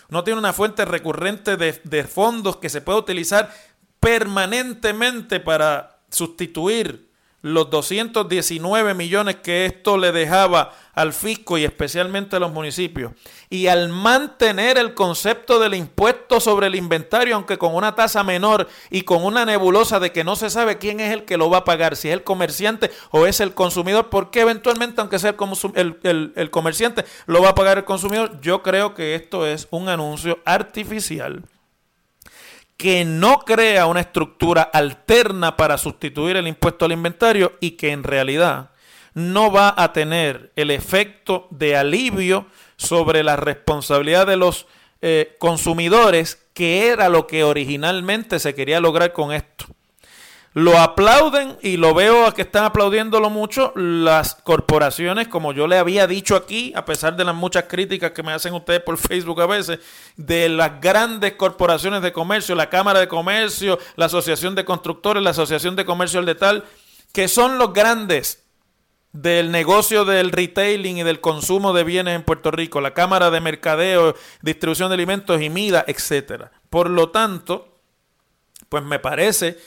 no 0.08 0.24
tiene 0.24 0.38
una 0.38 0.52
fuente 0.52 0.84
recurrente 0.84 1.56
de, 1.56 1.80
de 1.84 2.04
fondos 2.04 2.56
que 2.56 2.70
se 2.70 2.80
pueda 2.80 2.98
utilizar 2.98 3.54
permanentemente 4.00 5.38
para 5.38 6.00
sustituir 6.10 7.11
los 7.42 7.70
219 7.70 8.94
millones 8.94 9.36
que 9.36 9.66
esto 9.66 9.98
le 9.98 10.12
dejaba 10.12 10.72
al 10.94 11.12
fisco 11.12 11.58
y 11.58 11.64
especialmente 11.64 12.36
a 12.36 12.38
los 12.38 12.52
municipios. 12.52 13.12
Y 13.50 13.66
al 13.66 13.88
mantener 13.88 14.78
el 14.78 14.94
concepto 14.94 15.58
del 15.58 15.74
impuesto 15.74 16.40
sobre 16.40 16.68
el 16.68 16.76
inventario, 16.76 17.34
aunque 17.34 17.58
con 17.58 17.74
una 17.74 17.94
tasa 17.94 18.22
menor 18.22 18.68
y 18.90 19.02
con 19.02 19.24
una 19.24 19.44
nebulosa 19.44 19.98
de 19.98 20.12
que 20.12 20.24
no 20.24 20.36
se 20.36 20.50
sabe 20.50 20.78
quién 20.78 21.00
es 21.00 21.12
el 21.12 21.24
que 21.24 21.36
lo 21.36 21.50
va 21.50 21.58
a 21.58 21.64
pagar, 21.64 21.96
si 21.96 22.08
es 22.08 22.14
el 22.14 22.22
comerciante 22.22 22.90
o 23.10 23.26
es 23.26 23.40
el 23.40 23.54
consumidor, 23.54 24.08
porque 24.08 24.40
eventualmente, 24.40 25.00
aunque 25.00 25.18
sea 25.18 25.34
el, 25.74 25.98
el, 26.02 26.32
el 26.36 26.50
comerciante, 26.50 27.04
lo 27.26 27.42
va 27.42 27.50
a 27.50 27.54
pagar 27.54 27.78
el 27.78 27.84
consumidor, 27.84 28.40
yo 28.40 28.62
creo 28.62 28.94
que 28.94 29.14
esto 29.14 29.46
es 29.46 29.66
un 29.70 29.88
anuncio 29.88 30.38
artificial 30.44 31.42
que 32.82 33.04
no 33.04 33.38
crea 33.38 33.86
una 33.86 34.00
estructura 34.00 34.62
alterna 34.62 35.56
para 35.56 35.78
sustituir 35.78 36.36
el 36.36 36.48
impuesto 36.48 36.84
al 36.84 36.90
inventario 36.90 37.52
y 37.60 37.72
que 37.72 37.92
en 37.92 38.02
realidad 38.02 38.70
no 39.14 39.52
va 39.52 39.72
a 39.76 39.92
tener 39.92 40.50
el 40.56 40.72
efecto 40.72 41.46
de 41.50 41.76
alivio 41.76 42.46
sobre 42.76 43.22
la 43.22 43.36
responsabilidad 43.36 44.26
de 44.26 44.36
los 44.36 44.66
eh, 45.00 45.36
consumidores, 45.38 46.44
que 46.54 46.88
era 46.88 47.08
lo 47.08 47.28
que 47.28 47.44
originalmente 47.44 48.40
se 48.40 48.52
quería 48.52 48.80
lograr 48.80 49.12
con 49.12 49.30
esto. 49.30 49.66
Lo 50.54 50.78
aplauden 50.78 51.56
y 51.62 51.78
lo 51.78 51.94
veo 51.94 52.26
a 52.26 52.34
que 52.34 52.42
están 52.42 52.64
aplaudiéndolo 52.64 53.30
mucho 53.30 53.72
las 53.74 54.34
corporaciones, 54.34 55.28
como 55.28 55.54
yo 55.54 55.66
le 55.66 55.78
había 55.78 56.06
dicho 56.06 56.36
aquí, 56.36 56.74
a 56.76 56.84
pesar 56.84 57.16
de 57.16 57.24
las 57.24 57.34
muchas 57.34 57.64
críticas 57.64 58.10
que 58.10 58.22
me 58.22 58.32
hacen 58.32 58.52
ustedes 58.52 58.82
por 58.82 58.98
Facebook 58.98 59.40
a 59.40 59.46
veces, 59.46 59.78
de 60.16 60.50
las 60.50 60.78
grandes 60.80 61.32
corporaciones 61.32 62.02
de 62.02 62.12
comercio, 62.12 62.54
la 62.54 62.68
Cámara 62.68 63.00
de 63.00 63.08
Comercio, 63.08 63.78
la 63.96 64.06
Asociación 64.06 64.54
de 64.54 64.66
Constructores, 64.66 65.22
la 65.22 65.30
Asociación 65.30 65.74
de 65.74 65.86
Comercio 65.86 66.20
al 66.20 66.26
de 66.26 66.34
tal, 66.34 66.64
que 67.14 67.28
son 67.28 67.56
los 67.56 67.72
grandes 67.72 68.44
del 69.12 69.50
negocio 69.52 70.04
del 70.04 70.32
retailing 70.32 70.98
y 70.98 71.02
del 71.02 71.20
consumo 71.20 71.72
de 71.72 71.84
bienes 71.84 72.14
en 72.14 72.24
Puerto 72.24 72.50
Rico, 72.50 72.82
la 72.82 72.94
Cámara 72.94 73.30
de 73.30 73.40
Mercadeo, 73.40 74.14
Distribución 74.42 74.90
de 74.90 74.94
Alimentos 74.94 75.40
y 75.40 75.48
MIDA, 75.48 75.84
etcétera. 75.86 76.50
Por 76.68 76.90
lo 76.90 77.10
tanto, 77.10 77.78
pues 78.68 78.82
me 78.82 78.98
parece 78.98 79.58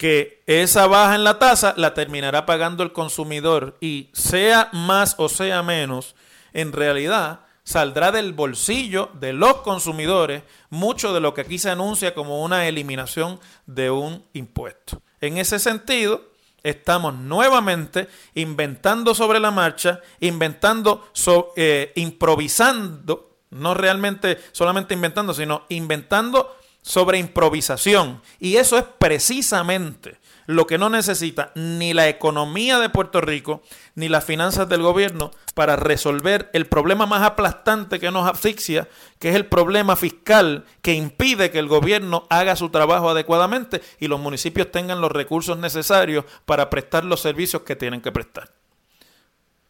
que 0.00 0.42
esa 0.46 0.86
baja 0.86 1.14
en 1.14 1.24
la 1.24 1.38
tasa 1.38 1.74
la 1.76 1.92
terminará 1.92 2.46
pagando 2.46 2.82
el 2.82 2.90
consumidor 2.90 3.76
y 3.82 4.08
sea 4.14 4.70
más 4.72 5.14
o 5.18 5.28
sea 5.28 5.62
menos, 5.62 6.16
en 6.54 6.72
realidad 6.72 7.40
saldrá 7.64 8.10
del 8.10 8.32
bolsillo 8.32 9.10
de 9.20 9.34
los 9.34 9.56
consumidores 9.56 10.42
mucho 10.70 11.12
de 11.12 11.20
lo 11.20 11.34
que 11.34 11.42
aquí 11.42 11.58
se 11.58 11.68
anuncia 11.68 12.14
como 12.14 12.42
una 12.42 12.66
eliminación 12.66 13.40
de 13.66 13.90
un 13.90 14.24
impuesto. 14.32 15.02
En 15.20 15.36
ese 15.36 15.58
sentido, 15.58 16.30
estamos 16.62 17.12
nuevamente 17.16 18.08
inventando 18.32 19.14
sobre 19.14 19.38
la 19.38 19.50
marcha, 19.50 20.00
inventando, 20.20 21.10
eh, 21.56 21.92
improvisando, 21.96 23.36
no 23.50 23.74
realmente 23.74 24.38
solamente 24.52 24.94
inventando, 24.94 25.34
sino 25.34 25.66
inventando 25.68 26.56
sobre 26.82 27.18
improvisación. 27.18 28.22
Y 28.38 28.56
eso 28.56 28.78
es 28.78 28.84
precisamente 28.98 30.18
lo 30.46 30.66
que 30.66 30.78
no 30.78 30.88
necesita 30.90 31.52
ni 31.54 31.94
la 31.94 32.08
economía 32.08 32.80
de 32.80 32.88
Puerto 32.88 33.20
Rico 33.20 33.62
ni 33.94 34.08
las 34.08 34.24
finanzas 34.24 34.68
del 34.68 34.82
gobierno 34.82 35.30
para 35.54 35.76
resolver 35.76 36.50
el 36.52 36.66
problema 36.66 37.06
más 37.06 37.22
aplastante 37.22 38.00
que 38.00 38.10
nos 38.10 38.28
asfixia, 38.28 38.88
que 39.20 39.28
es 39.28 39.36
el 39.36 39.46
problema 39.46 39.94
fiscal 39.94 40.64
que 40.82 40.94
impide 40.94 41.52
que 41.52 41.60
el 41.60 41.68
gobierno 41.68 42.26
haga 42.30 42.56
su 42.56 42.70
trabajo 42.70 43.10
adecuadamente 43.10 43.80
y 44.00 44.08
los 44.08 44.18
municipios 44.18 44.72
tengan 44.72 45.00
los 45.00 45.12
recursos 45.12 45.56
necesarios 45.56 46.24
para 46.46 46.68
prestar 46.68 47.04
los 47.04 47.20
servicios 47.20 47.62
que 47.62 47.76
tienen 47.76 48.00
que 48.00 48.10
prestar. 48.10 48.50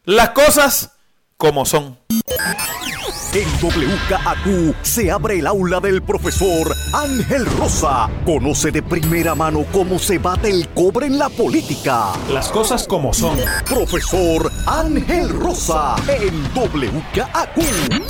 Las 0.03 0.29
cosas 0.31 0.97
como 1.37 1.65
son. 1.65 1.99
En 3.33 3.47
WKAQ 3.61 4.75
se 4.81 5.09
abre 5.09 5.39
el 5.39 5.47
aula 5.47 5.79
del 5.79 6.01
profesor 6.01 6.75
Ángel 6.91 7.45
Rosa. 7.45 8.09
Conoce 8.25 8.71
de 8.71 8.83
primera 8.83 9.35
mano 9.35 9.65
cómo 9.71 9.99
se 9.99 10.17
bate 10.17 10.49
el 10.49 10.67
cobre 10.67 11.05
en 11.05 11.17
la 11.17 11.29
política. 11.29 12.11
Las 12.29 12.49
cosas 12.49 12.85
como 12.85 13.13
son. 13.13 13.37
Profesor 13.69 14.51
Ángel 14.67 15.29
Rosa 15.29 15.95
en 16.09 16.43
WKAQ. 16.53 18.01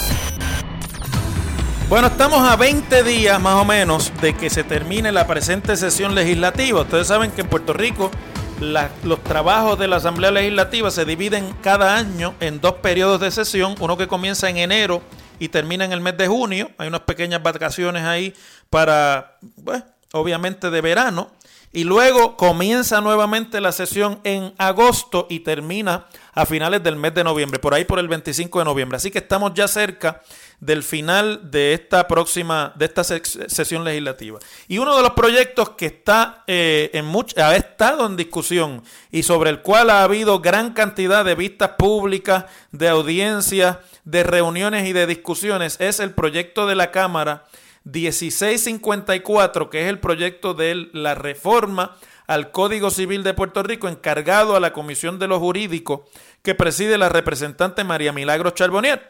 Bueno, 1.87 2.07
estamos 2.07 2.39
a 2.39 2.55
20 2.55 3.03
días 3.03 3.39
más 3.39 3.61
o 3.61 3.65
menos 3.65 4.11
de 4.21 4.33
que 4.33 4.49
se 4.49 4.63
termine 4.63 5.11
la 5.11 5.27
presente 5.27 5.77
sesión 5.77 6.15
legislativa. 6.15 6.81
Ustedes 6.81 7.05
saben 7.05 7.29
que 7.29 7.41
en 7.41 7.47
Puerto 7.47 7.73
Rico 7.73 8.09
los 8.61 9.23
trabajos 9.23 9.79
de 9.79 9.87
la 9.87 9.95
Asamblea 9.95 10.29
Legislativa 10.29 10.91
se 10.91 11.03
dividen 11.03 11.51
cada 11.63 11.97
año 11.97 12.35
en 12.39 12.61
dos 12.61 12.75
periodos 12.75 13.19
de 13.19 13.31
sesión, 13.31 13.75
uno 13.79 13.97
que 13.97 14.07
comienza 14.07 14.49
en 14.49 14.57
enero 14.57 15.01
y 15.39 15.49
termina 15.49 15.83
en 15.83 15.91
el 15.91 16.01
mes 16.01 16.15
de 16.17 16.27
junio. 16.27 16.69
Hay 16.77 16.87
unas 16.87 17.01
pequeñas 17.01 17.41
vacaciones 17.41 18.03
ahí 18.03 18.35
para, 18.69 19.39
pues, 19.65 19.83
obviamente 20.13 20.69
de 20.69 20.79
verano. 20.81 21.31
Y 21.73 21.85
luego 21.85 22.37
comienza 22.37 23.01
nuevamente 23.01 23.61
la 23.61 23.71
sesión 23.71 24.19
en 24.23 24.53
agosto 24.57 25.25
y 25.29 25.39
termina 25.39 26.05
a 26.33 26.45
finales 26.45 26.83
del 26.83 26.97
mes 26.97 27.15
de 27.15 27.23
noviembre, 27.23 27.59
por 27.59 27.73
ahí 27.73 27.85
por 27.85 27.97
el 27.97 28.09
25 28.09 28.59
de 28.59 28.65
noviembre. 28.65 28.97
Así 28.97 29.09
que 29.09 29.19
estamos 29.19 29.53
ya 29.55 29.67
cerca 29.67 30.21
del 30.61 30.83
final 30.83 31.49
de 31.51 31.73
esta 31.73 32.07
próxima, 32.07 32.71
de 32.75 32.85
esta 32.85 33.03
sesión 33.03 33.83
legislativa. 33.83 34.39
Y 34.67 34.77
uno 34.77 34.95
de 34.95 35.01
los 35.01 35.11
proyectos 35.11 35.71
que 35.71 35.87
está 35.87 36.43
eh, 36.47 36.91
en 36.93 37.11
ha 37.43 37.55
estado 37.55 38.05
en 38.05 38.15
discusión 38.15 38.83
y 39.11 39.23
sobre 39.23 39.49
el 39.49 39.61
cual 39.61 39.89
ha 39.89 40.03
habido 40.03 40.39
gran 40.39 40.73
cantidad 40.73 41.25
de 41.25 41.35
vistas 41.35 41.71
públicas, 41.79 42.45
de 42.71 42.87
audiencias, 42.87 43.79
de 44.05 44.23
reuniones 44.23 44.87
y 44.87 44.93
de 44.93 45.07
discusiones 45.07 45.77
es 45.79 45.99
el 45.99 46.11
proyecto 46.11 46.67
de 46.67 46.75
la 46.75 46.91
Cámara 46.91 47.45
1654, 47.83 49.69
que 49.71 49.81
es 49.81 49.89
el 49.89 49.99
proyecto 49.99 50.53
de 50.53 50.89
la 50.93 51.15
reforma 51.15 51.97
al 52.27 52.51
Código 52.51 52.91
Civil 52.91 53.23
de 53.23 53.33
Puerto 53.33 53.63
Rico 53.63 53.87
encargado 53.87 54.55
a 54.55 54.59
la 54.59 54.73
Comisión 54.73 55.17
de 55.17 55.27
los 55.27 55.39
Jurídicos 55.39 56.01
que 56.43 56.53
preside 56.53 56.99
la 56.99 57.09
representante 57.09 57.83
María 57.83 58.13
Milagros 58.13 58.53
Charbonnier. 58.53 59.09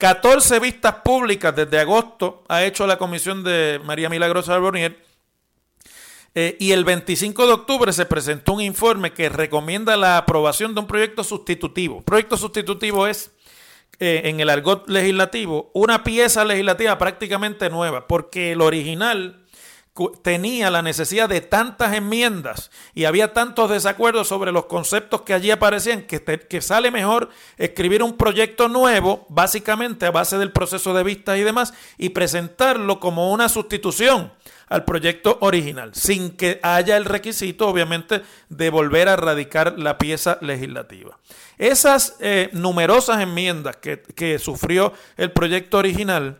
14 0.00 0.60
vistas 0.60 0.94
públicas 1.04 1.54
desde 1.54 1.78
agosto 1.78 2.42
ha 2.48 2.64
hecho 2.64 2.86
la 2.86 2.96
comisión 2.96 3.44
de 3.44 3.78
María 3.84 4.08
Milagros 4.08 4.48
Arbonier. 4.48 4.98
Eh, 6.34 6.56
y 6.58 6.72
el 6.72 6.84
25 6.84 7.46
de 7.46 7.52
octubre 7.52 7.92
se 7.92 8.06
presentó 8.06 8.54
un 8.54 8.62
informe 8.62 9.12
que 9.12 9.28
recomienda 9.28 9.98
la 9.98 10.16
aprobación 10.16 10.74
de 10.74 10.80
un 10.80 10.86
proyecto 10.86 11.22
sustitutivo. 11.22 12.00
Proyecto 12.00 12.38
sustitutivo 12.38 13.06
es, 13.06 13.32
eh, 13.98 14.22
en 14.24 14.40
el 14.40 14.48
argot 14.48 14.88
legislativo, 14.88 15.70
una 15.74 16.02
pieza 16.02 16.46
legislativa 16.46 16.96
prácticamente 16.96 17.68
nueva, 17.68 18.06
porque 18.06 18.52
el 18.52 18.62
original 18.62 19.39
tenía 20.22 20.70
la 20.70 20.82
necesidad 20.82 21.28
de 21.28 21.40
tantas 21.40 21.94
enmiendas 21.94 22.70
y 22.94 23.04
había 23.04 23.32
tantos 23.32 23.70
desacuerdos 23.70 24.28
sobre 24.28 24.52
los 24.52 24.66
conceptos 24.66 25.22
que 25.22 25.34
allí 25.34 25.50
aparecían 25.50 26.02
que, 26.02 26.22
que 26.22 26.60
sale 26.60 26.90
mejor 26.90 27.28
escribir 27.58 28.02
un 28.02 28.16
proyecto 28.16 28.68
nuevo, 28.68 29.26
básicamente 29.28 30.06
a 30.06 30.10
base 30.10 30.38
del 30.38 30.52
proceso 30.52 30.94
de 30.94 31.02
vistas 31.02 31.38
y 31.38 31.42
demás, 31.42 31.74
y 31.98 32.10
presentarlo 32.10 33.00
como 33.00 33.32
una 33.32 33.48
sustitución 33.48 34.32
al 34.68 34.84
proyecto 34.84 35.36
original, 35.40 35.94
sin 35.94 36.30
que 36.36 36.60
haya 36.62 36.96
el 36.96 37.04
requisito, 37.04 37.68
obviamente, 37.68 38.22
de 38.48 38.70
volver 38.70 39.08
a 39.08 39.16
radicar 39.16 39.78
la 39.78 39.98
pieza 39.98 40.38
legislativa. 40.40 41.18
Esas 41.58 42.16
eh, 42.20 42.48
numerosas 42.52 43.20
enmiendas 43.20 43.76
que, 43.76 44.00
que 44.00 44.38
sufrió 44.38 44.94
el 45.16 45.32
proyecto 45.32 45.78
original, 45.78 46.38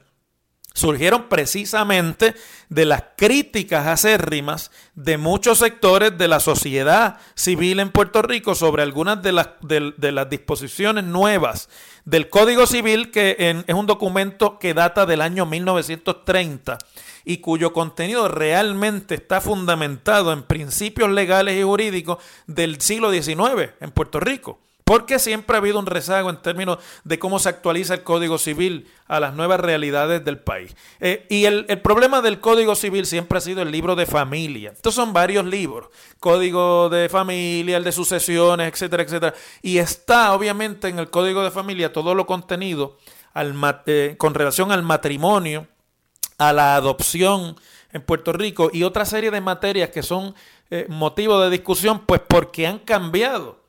surgieron 0.75 1.29
precisamente 1.29 2.35
de 2.69 2.85
las 2.85 3.05
críticas 3.17 3.87
acérrimas 3.87 4.71
de 4.95 5.19
muchos 5.19 5.59
sectores 5.59 6.17
de 6.17 6.29
la 6.29 6.41
sociedad 6.41 7.19
civil 7.35 7.81
en 7.81 7.91
Puerto 7.91 8.23
Rico 8.23 8.55
sobre 8.55 8.83
algunas 8.83 9.23
de 9.23 9.33
las, 9.33 9.49
de, 9.63 10.13
las 10.13 10.31
disposiciones 10.31 11.05
nuevas 11.05 11.69
del 12.05 12.29
Código 12.29 12.67
Civil, 12.67 13.11
que 13.11 13.37
es 13.67 13.75
un 13.75 13.87
documento 13.87 14.59
que 14.59 14.75
data 14.75 15.07
del 15.07 15.23
año 15.23 15.45
1930 15.45 16.79
y 17.25 17.39
cuyo 17.39 17.73
contenido 17.73 18.29
realmente 18.29 19.17
está 19.17 19.41
fundamentado 19.41 20.33
en 20.33 20.45
principios 20.45 21.11
legales 21.11 21.59
y 21.59 21.63
jurídicos 21.63 22.19
del 22.47 22.81
siglo 22.81 23.13
XIX 23.13 23.71
en 23.81 23.91
Puerto 23.91 24.21
Rico 24.21 24.59
porque 24.90 25.20
siempre 25.20 25.55
ha 25.55 25.61
habido 25.61 25.79
un 25.79 25.87
rezago 25.87 26.31
en 26.31 26.42
términos 26.42 26.79
de 27.05 27.20
cómo 27.20 27.38
se 27.38 27.48
actualiza 27.48 27.94
el 27.94 28.03
Código 28.03 28.38
Civil 28.38 28.90
a 29.07 29.20
las 29.20 29.35
nuevas 29.35 29.61
realidades 29.61 30.24
del 30.24 30.40
país. 30.40 30.74
Eh, 30.98 31.29
y 31.31 31.44
el, 31.44 31.64
problema 31.81 32.22
del 32.22 32.40
Código 32.40 32.74
Civil 32.74 33.07
siempre 33.07 33.38
ha 33.38 33.40
sido 33.40 33.62
el 33.62 33.70
libro 33.70 33.94
de 33.94 34.05
familia. 34.05 34.72
Estos 34.72 34.96
son 34.96 35.12
varios 35.12 35.44
libros, 35.44 35.90
Código 36.18 36.88
de 36.88 37.09
Familia, 37.09 37.76
el 37.76 37.85
de 37.85 37.92
sucesiones, 37.92 38.66
etcétera, 38.72 39.05
etcétera. 39.05 39.35
Y 39.62 39.79
está 39.79 40.35
obviamente 40.35 40.88
en 40.88 40.98
el 40.98 41.09
Código 41.09 41.44
de 41.44 41.53
Familia 41.53 41.92
todo 41.92 42.16
lo 42.16 42.26
contenido 42.26 42.98
eh, 43.87 44.16
con 44.18 44.35
relación 44.35 44.72
al 44.72 44.83
matrimonio, 44.83 45.68
a 46.37 46.53
la 46.53 46.74
adopción 46.74 47.55
en 47.92 48.03
Puerto 48.03 48.33
Rico 48.33 48.70
y 48.72 48.83
otra 48.83 49.05
serie 49.05 49.31
de 49.31 49.40
materias 49.40 49.90
que 49.90 50.03
son 50.03 50.35
eh, 50.68 50.87
motivo 50.88 51.38
de 51.38 51.48
discusión, 51.48 52.00
pues 52.07 52.20
porque 52.26 52.66
han 52.66 52.81
cambiado 52.81 53.60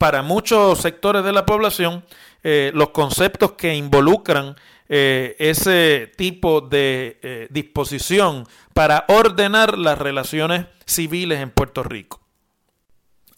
para 0.00 0.22
muchos 0.22 0.78
sectores 0.78 1.22
de 1.24 1.32
la 1.32 1.44
población 1.44 2.02
eh, 2.42 2.70
los 2.74 2.88
conceptos 2.88 3.52
que 3.52 3.74
involucran 3.74 4.56
eh, 4.88 5.36
ese 5.38 6.10
tipo 6.16 6.62
de 6.62 7.18
eh, 7.20 7.48
disposición 7.50 8.48
para 8.72 9.04
ordenar 9.08 9.76
las 9.76 9.98
relaciones 9.98 10.64
civiles 10.86 11.40
en 11.40 11.50
Puerto 11.50 11.82
Rico. 11.82 12.18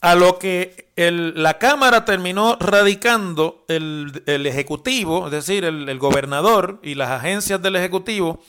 A 0.00 0.14
lo 0.14 0.38
que 0.38 0.92
la 0.94 1.58
Cámara 1.58 2.04
terminó 2.04 2.56
radicando 2.60 3.64
el, 3.66 4.22
Ejecutivo, 4.46 5.26
es 5.26 5.32
decir, 5.32 5.64
el, 5.64 5.88
el, 5.88 5.98
gobernador 5.98 6.78
y 6.84 6.94
las 6.94 7.10
agencias 7.10 7.60
del 7.60 7.74
Ejecutivo, 7.74 8.40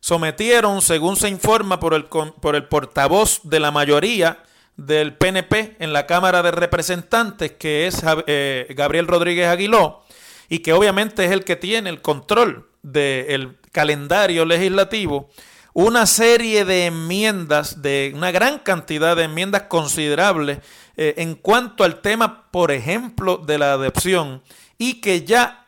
sometieron, 0.00 0.80
según 0.80 1.16
se 1.16 1.28
informa 1.28 1.78
por 1.80 1.92
el, 1.92 2.04
por 2.06 2.56
el 2.56 2.64
portavoz 2.64 3.40
de 3.42 3.60
la 3.60 3.70
mayoría, 3.70 4.42
del 4.78 5.14
PNP 5.14 5.76
en 5.80 5.92
la 5.92 6.06
Cámara 6.06 6.40
de 6.42 6.52
Representantes, 6.52 7.52
que 7.52 7.88
es 7.88 8.00
eh, 8.26 8.66
Gabriel 8.70 9.08
Rodríguez 9.08 9.48
Aguiló, 9.48 10.04
y 10.48 10.60
que 10.60 10.72
obviamente 10.72 11.24
es 11.24 11.32
el 11.32 11.44
que 11.44 11.56
tiene 11.56 11.90
el 11.90 12.00
control 12.00 12.70
del 12.82 13.58
calendario 13.72 14.44
legislativo, 14.44 15.28
una 15.74 16.06
serie 16.06 16.64
de 16.64 16.86
enmiendas, 16.86 17.82
de 17.82 18.12
una 18.14 18.30
gran 18.30 18.60
cantidad 18.60 19.16
de 19.16 19.24
enmiendas 19.24 19.62
considerables 19.62 20.58
eh, 20.96 21.14
en 21.18 21.34
cuanto 21.34 21.84
al 21.84 22.00
tema, 22.00 22.50
por 22.50 22.70
ejemplo, 22.70 23.36
de 23.36 23.58
la 23.58 23.72
adopción, 23.72 24.42
y 24.78 25.00
que 25.00 25.24
ya 25.24 25.66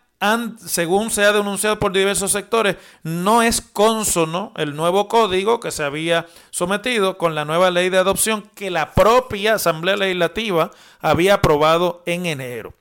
según 0.67 1.11
se 1.11 1.25
ha 1.25 1.33
denunciado 1.33 1.79
por 1.79 1.93
diversos 1.93 2.33
sectores, 2.33 2.77
no 3.03 3.43
es 3.43 3.61
consono 3.63 4.53
el 4.57 4.77
nuevo 4.77 5.09
código 5.09 5.61
que 5.61 5.71
se 5.71 5.83
había 5.83 6.27
sometido 6.51 7.17
con 7.17 7.35
la 7.35 7.47
nueva 7.47 7.71
ley 7.71 7.89
de 7.89 7.99
adopción 7.99 8.43
que 8.55 8.71
la 8.71 8.93
propia 8.93 9.55
Asamblea 9.55 9.97
Legislativa 9.97 10.71
había 11.01 11.35
aprobado 11.35 12.03
en 12.05 12.27
enero. 12.27 12.75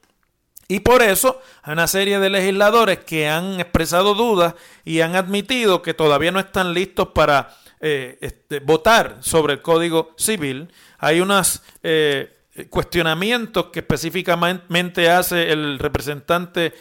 Y 0.67 0.81
por 0.81 1.01
eso 1.01 1.41
hay 1.63 1.73
una 1.73 1.87
serie 1.87 2.19
de 2.19 2.29
legisladores 2.29 2.99
que 2.99 3.27
han 3.27 3.59
expresado 3.59 4.13
dudas 4.13 4.53
y 4.83 5.01
han 5.01 5.15
admitido 5.15 5.81
que 5.81 5.93
todavía 5.93 6.31
no 6.31 6.39
están 6.39 6.73
listos 6.73 7.07
para 7.07 7.57
eh, 7.79 8.17
este, 8.21 8.59
votar 8.59 9.17
sobre 9.21 9.53
el 9.53 9.61
Código 9.61 10.13
Civil. 10.17 10.71
Hay 10.99 11.21
unos 11.21 11.63
eh, 11.81 12.37
cuestionamientos 12.69 13.67
que 13.67 13.79
específicamente 13.79 15.09
hace 15.09 15.51
el 15.51 15.79
representante 15.79 16.73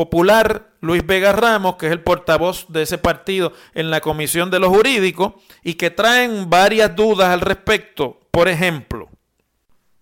popular 0.00 0.70
Luis 0.80 1.04
Vega 1.04 1.32
Ramos, 1.32 1.76
que 1.76 1.84
es 1.84 1.92
el 1.92 2.00
portavoz 2.00 2.64
de 2.70 2.80
ese 2.80 2.96
partido 2.96 3.52
en 3.74 3.90
la 3.90 4.00
Comisión 4.00 4.50
de 4.50 4.58
los 4.58 4.70
Jurídicos, 4.70 5.34
y 5.62 5.74
que 5.74 5.90
traen 5.90 6.48
varias 6.48 6.96
dudas 6.96 7.28
al 7.28 7.42
respecto. 7.42 8.18
Por 8.30 8.48
ejemplo, 8.48 9.10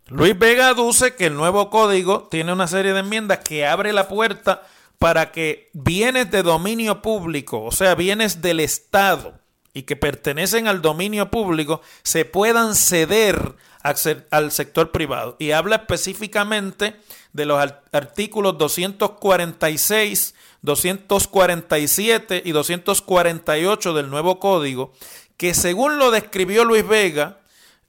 Luis 0.07 0.39
Vega 0.39 0.69
aduce 0.69 1.17
que 1.17 1.27
el 1.27 1.35
nuevo 1.35 1.69
código 1.69 2.29
tiene 2.31 2.53
una 2.53 2.69
serie 2.69 2.93
de 2.93 3.01
enmiendas 3.01 3.41
que 3.41 3.67
abre 3.67 3.93
la 3.93 4.07
puerta 4.07 4.63
para 5.01 5.33
que 5.33 5.69
bienes 5.73 6.31
de 6.31 6.45
dominio 6.45 7.03
público, 7.03 7.65
o 7.65 7.73
sea, 7.73 7.97
bienes 7.97 8.41
del 8.41 8.61
Estado 8.61 9.35
y 9.75 9.83
que 9.83 9.97
pertenecen 9.97 10.69
al 10.69 10.81
dominio 10.81 11.29
público, 11.29 11.81
se 12.05 12.25
puedan 12.25 12.77
ceder 12.77 13.57
al 13.83 14.51
sector 14.51 14.91
privado. 14.91 15.37
Y 15.39 15.53
habla 15.53 15.77
específicamente 15.77 16.97
de 17.33 17.47
los 17.47 17.61
artículos 17.93 18.59
246, 18.59 20.35
247 20.63 22.43
y 22.45 22.53
248 22.53 23.95
del 23.95 24.11
nuevo 24.11 24.39
código, 24.39 24.93
que 25.37 25.55
según 25.55 25.99
lo 25.99 26.11
describió 26.11 26.65
Luis 26.65 26.87
Vega, 26.87 27.39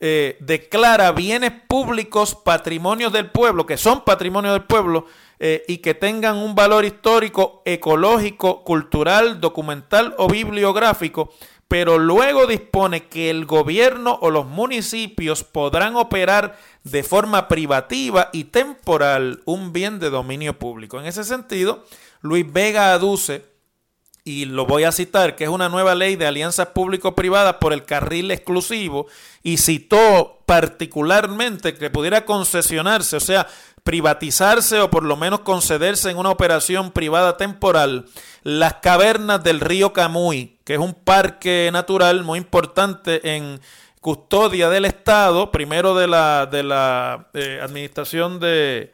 eh, 0.02 0.38
declara 0.40 1.12
bienes 1.12 1.52
públicos 1.68 2.36
patrimonios 2.36 3.12
del 3.12 3.32
pueblo, 3.32 3.66
que 3.66 3.76
son 3.76 4.06
patrimonio 4.06 4.54
del 4.54 4.64
pueblo, 4.64 5.08
eh, 5.40 5.64
y 5.68 5.78
que 5.78 5.94
tengan 5.94 6.38
un 6.38 6.56
valor 6.56 6.86
histórico, 6.86 7.62
ecológico, 7.66 8.64
cultural, 8.64 9.42
documental 9.42 10.16
o 10.18 10.28
bibliográfico, 10.28 11.34
pero 11.70 12.00
luego 12.00 12.48
dispone 12.48 13.06
que 13.06 13.30
el 13.30 13.46
gobierno 13.46 14.18
o 14.22 14.32
los 14.32 14.48
municipios 14.48 15.44
podrán 15.44 15.96
operar 15.96 16.58
de 16.84 17.04
forma 17.04 17.48
privativa 17.48 18.30
y 18.34 18.46
temporal 18.46 19.42
un 19.46 19.72
bien 19.72 20.00
de 20.00 20.10
dominio 20.10 20.58
público. 20.58 21.00
En 21.00 21.06
ese 21.06 21.24
sentido, 21.24 21.86
Luis 22.22 22.52
Vega 22.52 22.92
aduce, 22.92 23.46
y 24.24 24.46
lo 24.46 24.66
voy 24.66 24.84
a 24.84 24.92
citar, 24.92 25.36
que 25.36 25.44
es 25.44 25.50
una 25.50 25.70
nueva 25.70 25.94
ley 25.94 26.16
de 26.16 26.26
alianzas 26.26 26.70
público-privadas 26.70 27.58
por 27.62 27.72
el 27.72 27.86
carril 27.86 28.32
exclusivo, 28.32 29.06
y 29.44 29.58
citó 29.58 30.40
particularmente 30.48 31.76
que 31.76 31.92
pudiera 31.92 32.26
concesionarse, 32.26 33.18
o 33.18 33.20
sea, 33.20 33.48
privatizarse 33.84 34.80
o 34.80 34.90
por 34.90 35.04
lo 35.04 35.16
menos 35.16 35.42
concederse 35.42 36.10
en 36.10 36.18
una 36.18 36.30
operación 36.30 36.92
privada 36.92 37.38
temporal 37.38 38.06
las 38.44 38.76
cavernas 38.76 39.44
del 39.44 39.60
río 39.60 39.94
Camuy, 39.94 40.60
que 40.64 40.74
es 40.74 40.80
un 40.80 40.94
parque 40.94 41.70
natural 41.72 42.24
muy 42.24 42.40
importante 42.40 43.36
en 43.36 43.60
custodia 44.02 44.70
del 44.70 44.86
Estado, 44.86 45.52
primero 45.52 45.96
de 45.96 46.08
la, 46.08 46.46
de 46.46 46.64
la 46.64 47.28
eh, 47.34 47.60
Administración 47.62 48.40
de, 48.40 48.94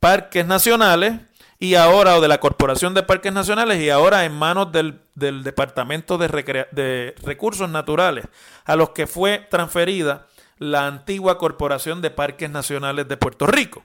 Parques 0.00 0.46
Nacionales 0.46 1.20
y 1.58 1.74
ahora, 1.74 2.16
o 2.16 2.20
de 2.22 2.28
la 2.28 2.40
Corporación 2.40 2.94
de 2.94 3.02
Parques 3.02 3.32
Nacionales, 3.32 3.80
y 3.80 3.90
ahora 3.90 4.24
en 4.24 4.32
manos 4.32 4.72
del, 4.72 5.00
del 5.14 5.42
Departamento 5.42 6.16
de, 6.16 6.66
de 6.72 7.14
Recursos 7.22 7.68
Naturales, 7.68 8.24
a 8.64 8.76
los 8.76 8.90
que 8.90 9.06
fue 9.06 9.46
transferida 9.50 10.26
la 10.60 10.86
antigua 10.86 11.38
Corporación 11.38 12.02
de 12.02 12.10
Parques 12.10 12.50
Nacionales 12.50 13.08
de 13.08 13.16
Puerto 13.16 13.46
Rico. 13.46 13.82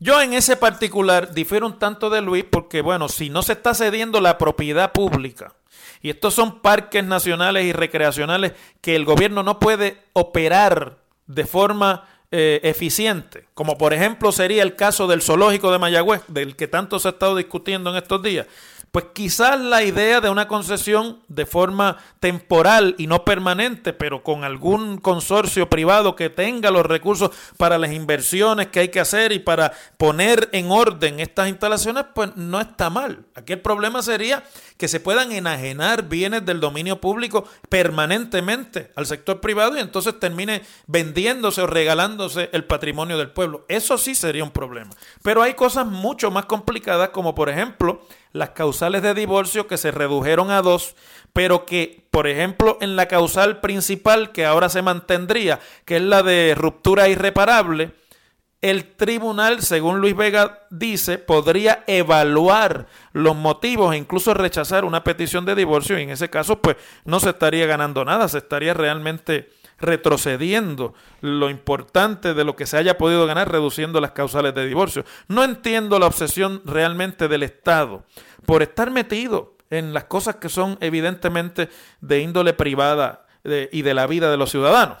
Yo 0.00 0.20
en 0.20 0.32
ese 0.32 0.56
particular 0.56 1.32
difiero 1.32 1.64
un 1.64 1.78
tanto 1.78 2.10
de 2.10 2.20
Luis 2.20 2.44
porque, 2.44 2.82
bueno, 2.82 3.08
si 3.08 3.30
no 3.30 3.42
se 3.42 3.52
está 3.52 3.72
cediendo 3.72 4.20
la 4.20 4.36
propiedad 4.36 4.92
pública, 4.92 5.54
y 6.02 6.10
estos 6.10 6.34
son 6.34 6.60
parques 6.60 7.04
nacionales 7.04 7.64
y 7.64 7.72
recreacionales 7.72 8.52
que 8.80 8.96
el 8.96 9.04
gobierno 9.04 9.44
no 9.44 9.60
puede 9.60 10.02
operar 10.12 10.98
de 11.28 11.46
forma 11.46 12.08
eh, 12.32 12.58
eficiente, 12.64 13.46
como 13.54 13.78
por 13.78 13.94
ejemplo 13.94 14.32
sería 14.32 14.64
el 14.64 14.74
caso 14.74 15.06
del 15.06 15.22
zoológico 15.22 15.70
de 15.70 15.78
Mayagüez, 15.78 16.22
del 16.26 16.56
que 16.56 16.66
tanto 16.66 16.98
se 16.98 17.06
ha 17.06 17.10
estado 17.12 17.36
discutiendo 17.36 17.90
en 17.90 17.96
estos 17.96 18.20
días 18.24 18.46
pues 18.92 19.06
quizás 19.14 19.58
la 19.58 19.82
idea 19.82 20.20
de 20.20 20.28
una 20.28 20.46
concesión 20.46 21.18
de 21.28 21.46
forma 21.46 21.96
temporal 22.20 22.94
y 22.98 23.06
no 23.06 23.24
permanente, 23.24 23.94
pero 23.94 24.22
con 24.22 24.44
algún 24.44 24.98
consorcio 24.98 25.70
privado 25.70 26.14
que 26.14 26.28
tenga 26.28 26.70
los 26.70 26.84
recursos 26.84 27.30
para 27.56 27.78
las 27.78 27.92
inversiones 27.92 28.66
que 28.66 28.80
hay 28.80 28.88
que 28.90 29.00
hacer 29.00 29.32
y 29.32 29.38
para 29.38 29.72
poner 29.96 30.50
en 30.52 30.70
orden 30.70 31.20
estas 31.20 31.48
instalaciones, 31.48 32.04
pues 32.14 32.36
no 32.36 32.60
está 32.60 32.90
mal. 32.90 33.24
Aquí 33.34 33.54
el 33.54 33.62
problema 33.62 34.02
sería 34.02 34.44
que 34.76 34.88
se 34.88 35.00
puedan 35.00 35.32
enajenar 35.32 36.10
bienes 36.10 36.44
del 36.44 36.60
dominio 36.60 37.00
público 37.00 37.48
permanentemente 37.70 38.92
al 38.94 39.06
sector 39.06 39.40
privado 39.40 39.78
y 39.78 39.80
entonces 39.80 40.20
termine 40.20 40.62
vendiéndose 40.86 41.62
o 41.62 41.66
regalándose 41.66 42.50
el 42.52 42.64
patrimonio 42.64 43.16
del 43.16 43.30
pueblo. 43.30 43.64
Eso 43.68 43.96
sí 43.96 44.14
sería 44.14 44.44
un 44.44 44.50
problema. 44.50 44.90
Pero 45.22 45.40
hay 45.40 45.54
cosas 45.54 45.86
mucho 45.86 46.30
más 46.30 46.44
complicadas 46.44 47.08
como 47.08 47.34
por 47.34 47.48
ejemplo 47.48 48.02
las 48.32 48.50
causales 48.50 49.02
de 49.02 49.14
divorcio 49.14 49.66
que 49.66 49.76
se 49.76 49.90
redujeron 49.90 50.50
a 50.50 50.62
dos, 50.62 50.96
pero 51.32 51.66
que, 51.66 52.06
por 52.10 52.26
ejemplo, 52.26 52.78
en 52.80 52.96
la 52.96 53.06
causal 53.06 53.60
principal 53.60 54.32
que 54.32 54.46
ahora 54.46 54.68
se 54.68 54.82
mantendría, 54.82 55.60
que 55.84 55.96
es 55.96 56.02
la 56.02 56.22
de 56.22 56.54
ruptura 56.56 57.08
irreparable, 57.08 57.92
el 58.62 58.94
tribunal, 58.94 59.60
según 59.60 60.00
Luis 60.00 60.16
Vega 60.16 60.60
dice, 60.70 61.18
podría 61.18 61.82
evaluar 61.88 62.86
los 63.12 63.34
motivos 63.34 63.92
e 63.92 63.98
incluso 63.98 64.34
rechazar 64.34 64.84
una 64.84 65.02
petición 65.02 65.44
de 65.44 65.56
divorcio 65.56 65.98
y 65.98 66.02
en 66.02 66.10
ese 66.10 66.30
caso 66.30 66.62
pues 66.62 66.76
no 67.04 67.18
se 67.18 67.30
estaría 67.30 67.66
ganando 67.66 68.04
nada, 68.04 68.28
se 68.28 68.38
estaría 68.38 68.72
realmente 68.72 69.50
retrocediendo 69.82 70.94
lo 71.20 71.50
importante 71.50 72.34
de 72.34 72.44
lo 72.44 72.56
que 72.56 72.66
se 72.66 72.76
haya 72.76 72.96
podido 72.96 73.26
ganar 73.26 73.50
reduciendo 73.50 74.00
las 74.00 74.12
causales 74.12 74.54
de 74.54 74.66
divorcio. 74.66 75.04
No 75.28 75.44
entiendo 75.44 75.98
la 75.98 76.06
obsesión 76.06 76.62
realmente 76.64 77.28
del 77.28 77.42
Estado 77.42 78.04
por 78.46 78.62
estar 78.62 78.90
metido 78.90 79.56
en 79.70 79.92
las 79.92 80.04
cosas 80.04 80.36
que 80.36 80.48
son 80.48 80.78
evidentemente 80.80 81.68
de 82.00 82.20
índole 82.20 82.52
privada 82.52 83.26
y 83.44 83.82
de 83.82 83.94
la 83.94 84.06
vida 84.06 84.30
de 84.30 84.36
los 84.36 84.50
ciudadanos. 84.50 84.98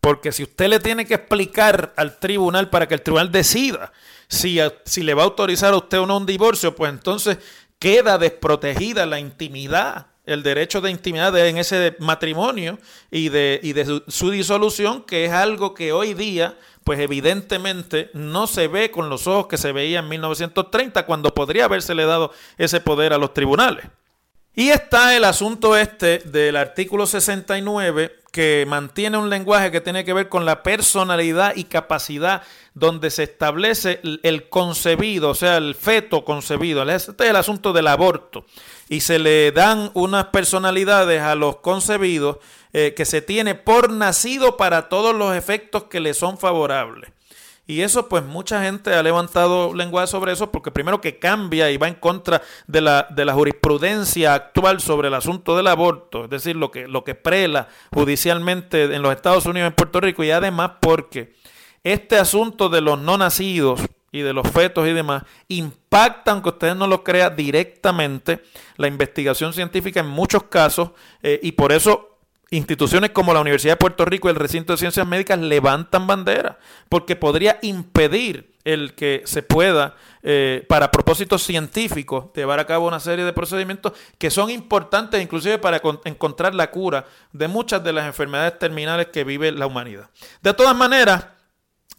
Porque 0.00 0.30
si 0.30 0.44
usted 0.44 0.68
le 0.68 0.78
tiene 0.78 1.04
que 1.04 1.14
explicar 1.14 1.92
al 1.96 2.18
tribunal 2.18 2.70
para 2.70 2.86
que 2.86 2.94
el 2.94 3.02
tribunal 3.02 3.32
decida 3.32 3.92
si, 4.28 4.60
si 4.84 5.02
le 5.02 5.14
va 5.14 5.22
a 5.22 5.26
autorizar 5.26 5.72
a 5.74 5.78
usted 5.78 5.98
o 5.98 6.06
no 6.06 6.18
un 6.18 6.26
divorcio, 6.26 6.76
pues 6.76 6.92
entonces 6.92 7.38
queda 7.78 8.16
desprotegida 8.16 9.04
la 9.06 9.18
intimidad 9.18 10.06
el 10.26 10.42
derecho 10.42 10.80
de 10.80 10.90
intimidad 10.90 11.36
en 11.38 11.56
ese 11.56 11.96
matrimonio 12.00 12.78
y 13.10 13.28
de, 13.28 13.60
y 13.62 13.72
de 13.72 14.02
su, 14.08 14.30
disolución, 14.30 15.02
que 15.02 15.24
es 15.24 15.32
algo 15.32 15.72
que 15.72 15.92
hoy 15.92 16.14
día, 16.14 16.58
pues 16.84 16.98
evidentemente 16.98 18.10
no 18.12 18.46
se 18.46 18.68
ve 18.68 18.90
con 18.90 19.08
los 19.08 19.26
ojos 19.26 19.46
que 19.46 19.56
se 19.56 19.72
veía 19.72 20.00
en 20.00 20.08
1930, 20.08 21.06
cuando 21.06 21.32
podría 21.32 21.66
habérsele 21.66 22.04
dado 22.04 22.32
ese 22.58 22.80
poder 22.80 23.12
a 23.12 23.18
los 23.18 23.32
tribunales. 23.32 23.86
Y 24.54 24.70
está 24.70 25.16
el 25.16 25.24
asunto 25.24 25.76
este 25.76 26.18
del 26.18 26.56
artículo 26.56 27.06
69 27.06 28.16
que 28.36 28.66
mantiene 28.68 29.16
un 29.16 29.30
lenguaje 29.30 29.70
que 29.70 29.80
tiene 29.80 30.04
que 30.04 30.12
ver 30.12 30.28
con 30.28 30.44
la 30.44 30.62
personalidad 30.62 31.56
y 31.56 31.64
capacidad 31.64 32.42
donde 32.74 33.10
se 33.10 33.22
establece 33.22 34.02
el 34.22 34.50
concebido, 34.50 35.30
o 35.30 35.34
sea, 35.34 35.56
el 35.56 35.74
feto 35.74 36.22
concebido. 36.22 36.82
Este 36.82 37.24
es 37.24 37.30
el 37.30 37.36
asunto 37.36 37.72
del 37.72 37.86
aborto. 37.86 38.44
Y 38.90 39.00
se 39.00 39.18
le 39.18 39.52
dan 39.52 39.90
unas 39.94 40.26
personalidades 40.26 41.22
a 41.22 41.34
los 41.34 41.56
concebidos 41.56 42.36
eh, 42.74 42.92
que 42.94 43.06
se 43.06 43.22
tiene 43.22 43.54
por 43.54 43.88
nacido 43.88 44.58
para 44.58 44.90
todos 44.90 45.14
los 45.14 45.34
efectos 45.34 45.84
que 45.84 46.00
le 46.00 46.12
son 46.12 46.36
favorables. 46.36 47.15
Y 47.68 47.80
eso, 47.80 48.08
pues 48.08 48.24
mucha 48.24 48.62
gente 48.62 48.94
ha 48.94 49.02
levantado 49.02 49.74
lenguaje 49.74 50.06
sobre 50.06 50.32
eso, 50.32 50.52
porque 50.52 50.70
primero 50.70 51.00
que 51.00 51.18
cambia 51.18 51.68
y 51.70 51.76
va 51.76 51.88
en 51.88 51.94
contra 51.94 52.40
de 52.68 52.80
la, 52.80 53.08
de 53.10 53.24
la 53.24 53.34
jurisprudencia 53.34 54.34
actual 54.34 54.80
sobre 54.80 55.08
el 55.08 55.14
asunto 55.14 55.56
del 55.56 55.66
aborto, 55.66 56.24
es 56.24 56.30
decir, 56.30 56.54
lo 56.54 56.70
que, 56.70 56.86
lo 56.86 57.02
que 57.02 57.16
prela 57.16 57.66
judicialmente 57.92 58.84
en 58.94 59.02
los 59.02 59.12
Estados 59.12 59.46
Unidos 59.46 59.66
y 59.66 59.70
en 59.70 59.74
Puerto 59.74 60.00
Rico, 60.00 60.22
y 60.22 60.30
además 60.30 60.72
porque 60.80 61.34
este 61.82 62.16
asunto 62.18 62.68
de 62.68 62.80
los 62.80 63.00
no 63.00 63.18
nacidos 63.18 63.80
y 64.12 64.20
de 64.20 64.32
los 64.32 64.48
fetos 64.48 64.86
y 64.86 64.92
demás 64.92 65.24
impacta, 65.48 66.30
aunque 66.30 66.50
ustedes 66.50 66.76
no 66.76 66.86
lo 66.86 67.02
crean, 67.02 67.34
directamente 67.34 68.42
la 68.76 68.86
investigación 68.86 69.52
científica 69.52 69.98
en 69.98 70.06
muchos 70.06 70.44
casos, 70.44 70.90
eh, 71.20 71.40
y 71.42 71.52
por 71.52 71.72
eso 71.72 72.15
instituciones 72.50 73.10
como 73.10 73.34
la 73.34 73.40
Universidad 73.40 73.72
de 73.72 73.78
Puerto 73.78 74.04
Rico 74.04 74.28
y 74.28 74.30
el 74.30 74.36
Recinto 74.36 74.72
de 74.72 74.78
Ciencias 74.78 75.06
Médicas 75.06 75.38
levantan 75.38 76.06
bandera, 76.06 76.58
porque 76.88 77.16
podría 77.16 77.58
impedir 77.62 78.54
el 78.64 78.94
que 78.94 79.22
se 79.26 79.42
pueda, 79.42 79.94
eh, 80.22 80.64
para 80.68 80.90
propósitos 80.90 81.42
científicos, 81.42 82.26
llevar 82.34 82.58
a 82.58 82.66
cabo 82.66 82.88
una 82.88 82.98
serie 82.98 83.24
de 83.24 83.32
procedimientos 83.32 83.92
que 84.18 84.30
son 84.30 84.50
importantes 84.50 85.22
inclusive 85.22 85.58
para 85.58 85.80
encontrar 86.04 86.54
la 86.54 86.70
cura 86.70 87.04
de 87.32 87.46
muchas 87.46 87.82
de 87.84 87.92
las 87.92 88.06
enfermedades 88.06 88.58
terminales 88.58 89.06
que 89.12 89.22
vive 89.22 89.52
la 89.52 89.66
humanidad. 89.66 90.10
De 90.42 90.52
todas 90.52 90.76
maneras, 90.76 91.26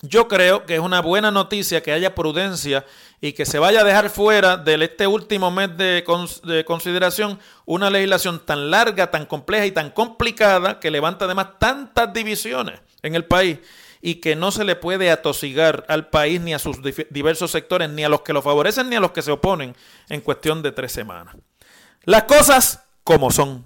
yo 0.01 0.27
creo 0.27 0.65
que 0.65 0.75
es 0.75 0.79
una 0.79 1.01
buena 1.01 1.31
noticia 1.31 1.81
que 1.81 1.91
haya 1.91 2.13
prudencia 2.13 2.85
y 3.19 3.33
que 3.33 3.45
se 3.45 3.57
vaya 3.57 3.81
a 3.81 3.83
dejar 3.83 4.09
fuera 4.09 4.57
de 4.57 4.75
este 4.83 5.07
último 5.07 5.49
mes 5.49 5.75
de, 5.75 6.03
consideración 6.65 7.39
una 7.65 7.89
legislación 7.89 8.45
tan 8.45 8.69
larga, 8.69 9.09
tan 9.09 9.25
compleja 9.25 9.65
y 9.65 9.71
tan 9.71 9.89
complicada 9.89 10.79
que 10.79 10.91
levanta 10.91 11.25
además 11.25 11.59
tantas 11.59 12.13
divisiones 12.13 12.79
en 13.01 13.15
el 13.15 13.25
país 13.25 13.59
y 13.99 14.15
que 14.15 14.35
no 14.35 14.51
se 14.51 14.63
le 14.63 14.75
puede 14.75 15.09
atosigar 15.09 15.83
al 15.87 16.09
país 16.09 16.39
ni 16.41 16.53
a 16.53 16.59
sus 16.59 16.77
diversos 17.09 17.49
sectores, 17.49 17.89
ni 17.89 18.03
a 18.03 18.09
los 18.09 18.21
que 18.21 18.33
lo 18.33 18.43
favorecen 18.43 18.89
ni 18.89 18.95
a 18.95 18.99
los 18.99 19.11
que 19.11 19.23
se 19.23 19.31
oponen 19.31 19.75
en 20.09 20.21
cuestión 20.21 20.61
de 20.61 20.71
tres 20.71 20.91
semanas. 20.91 21.35
Las 22.03 22.23
cosas 22.23 22.83
como 23.03 23.31
son. 23.31 23.65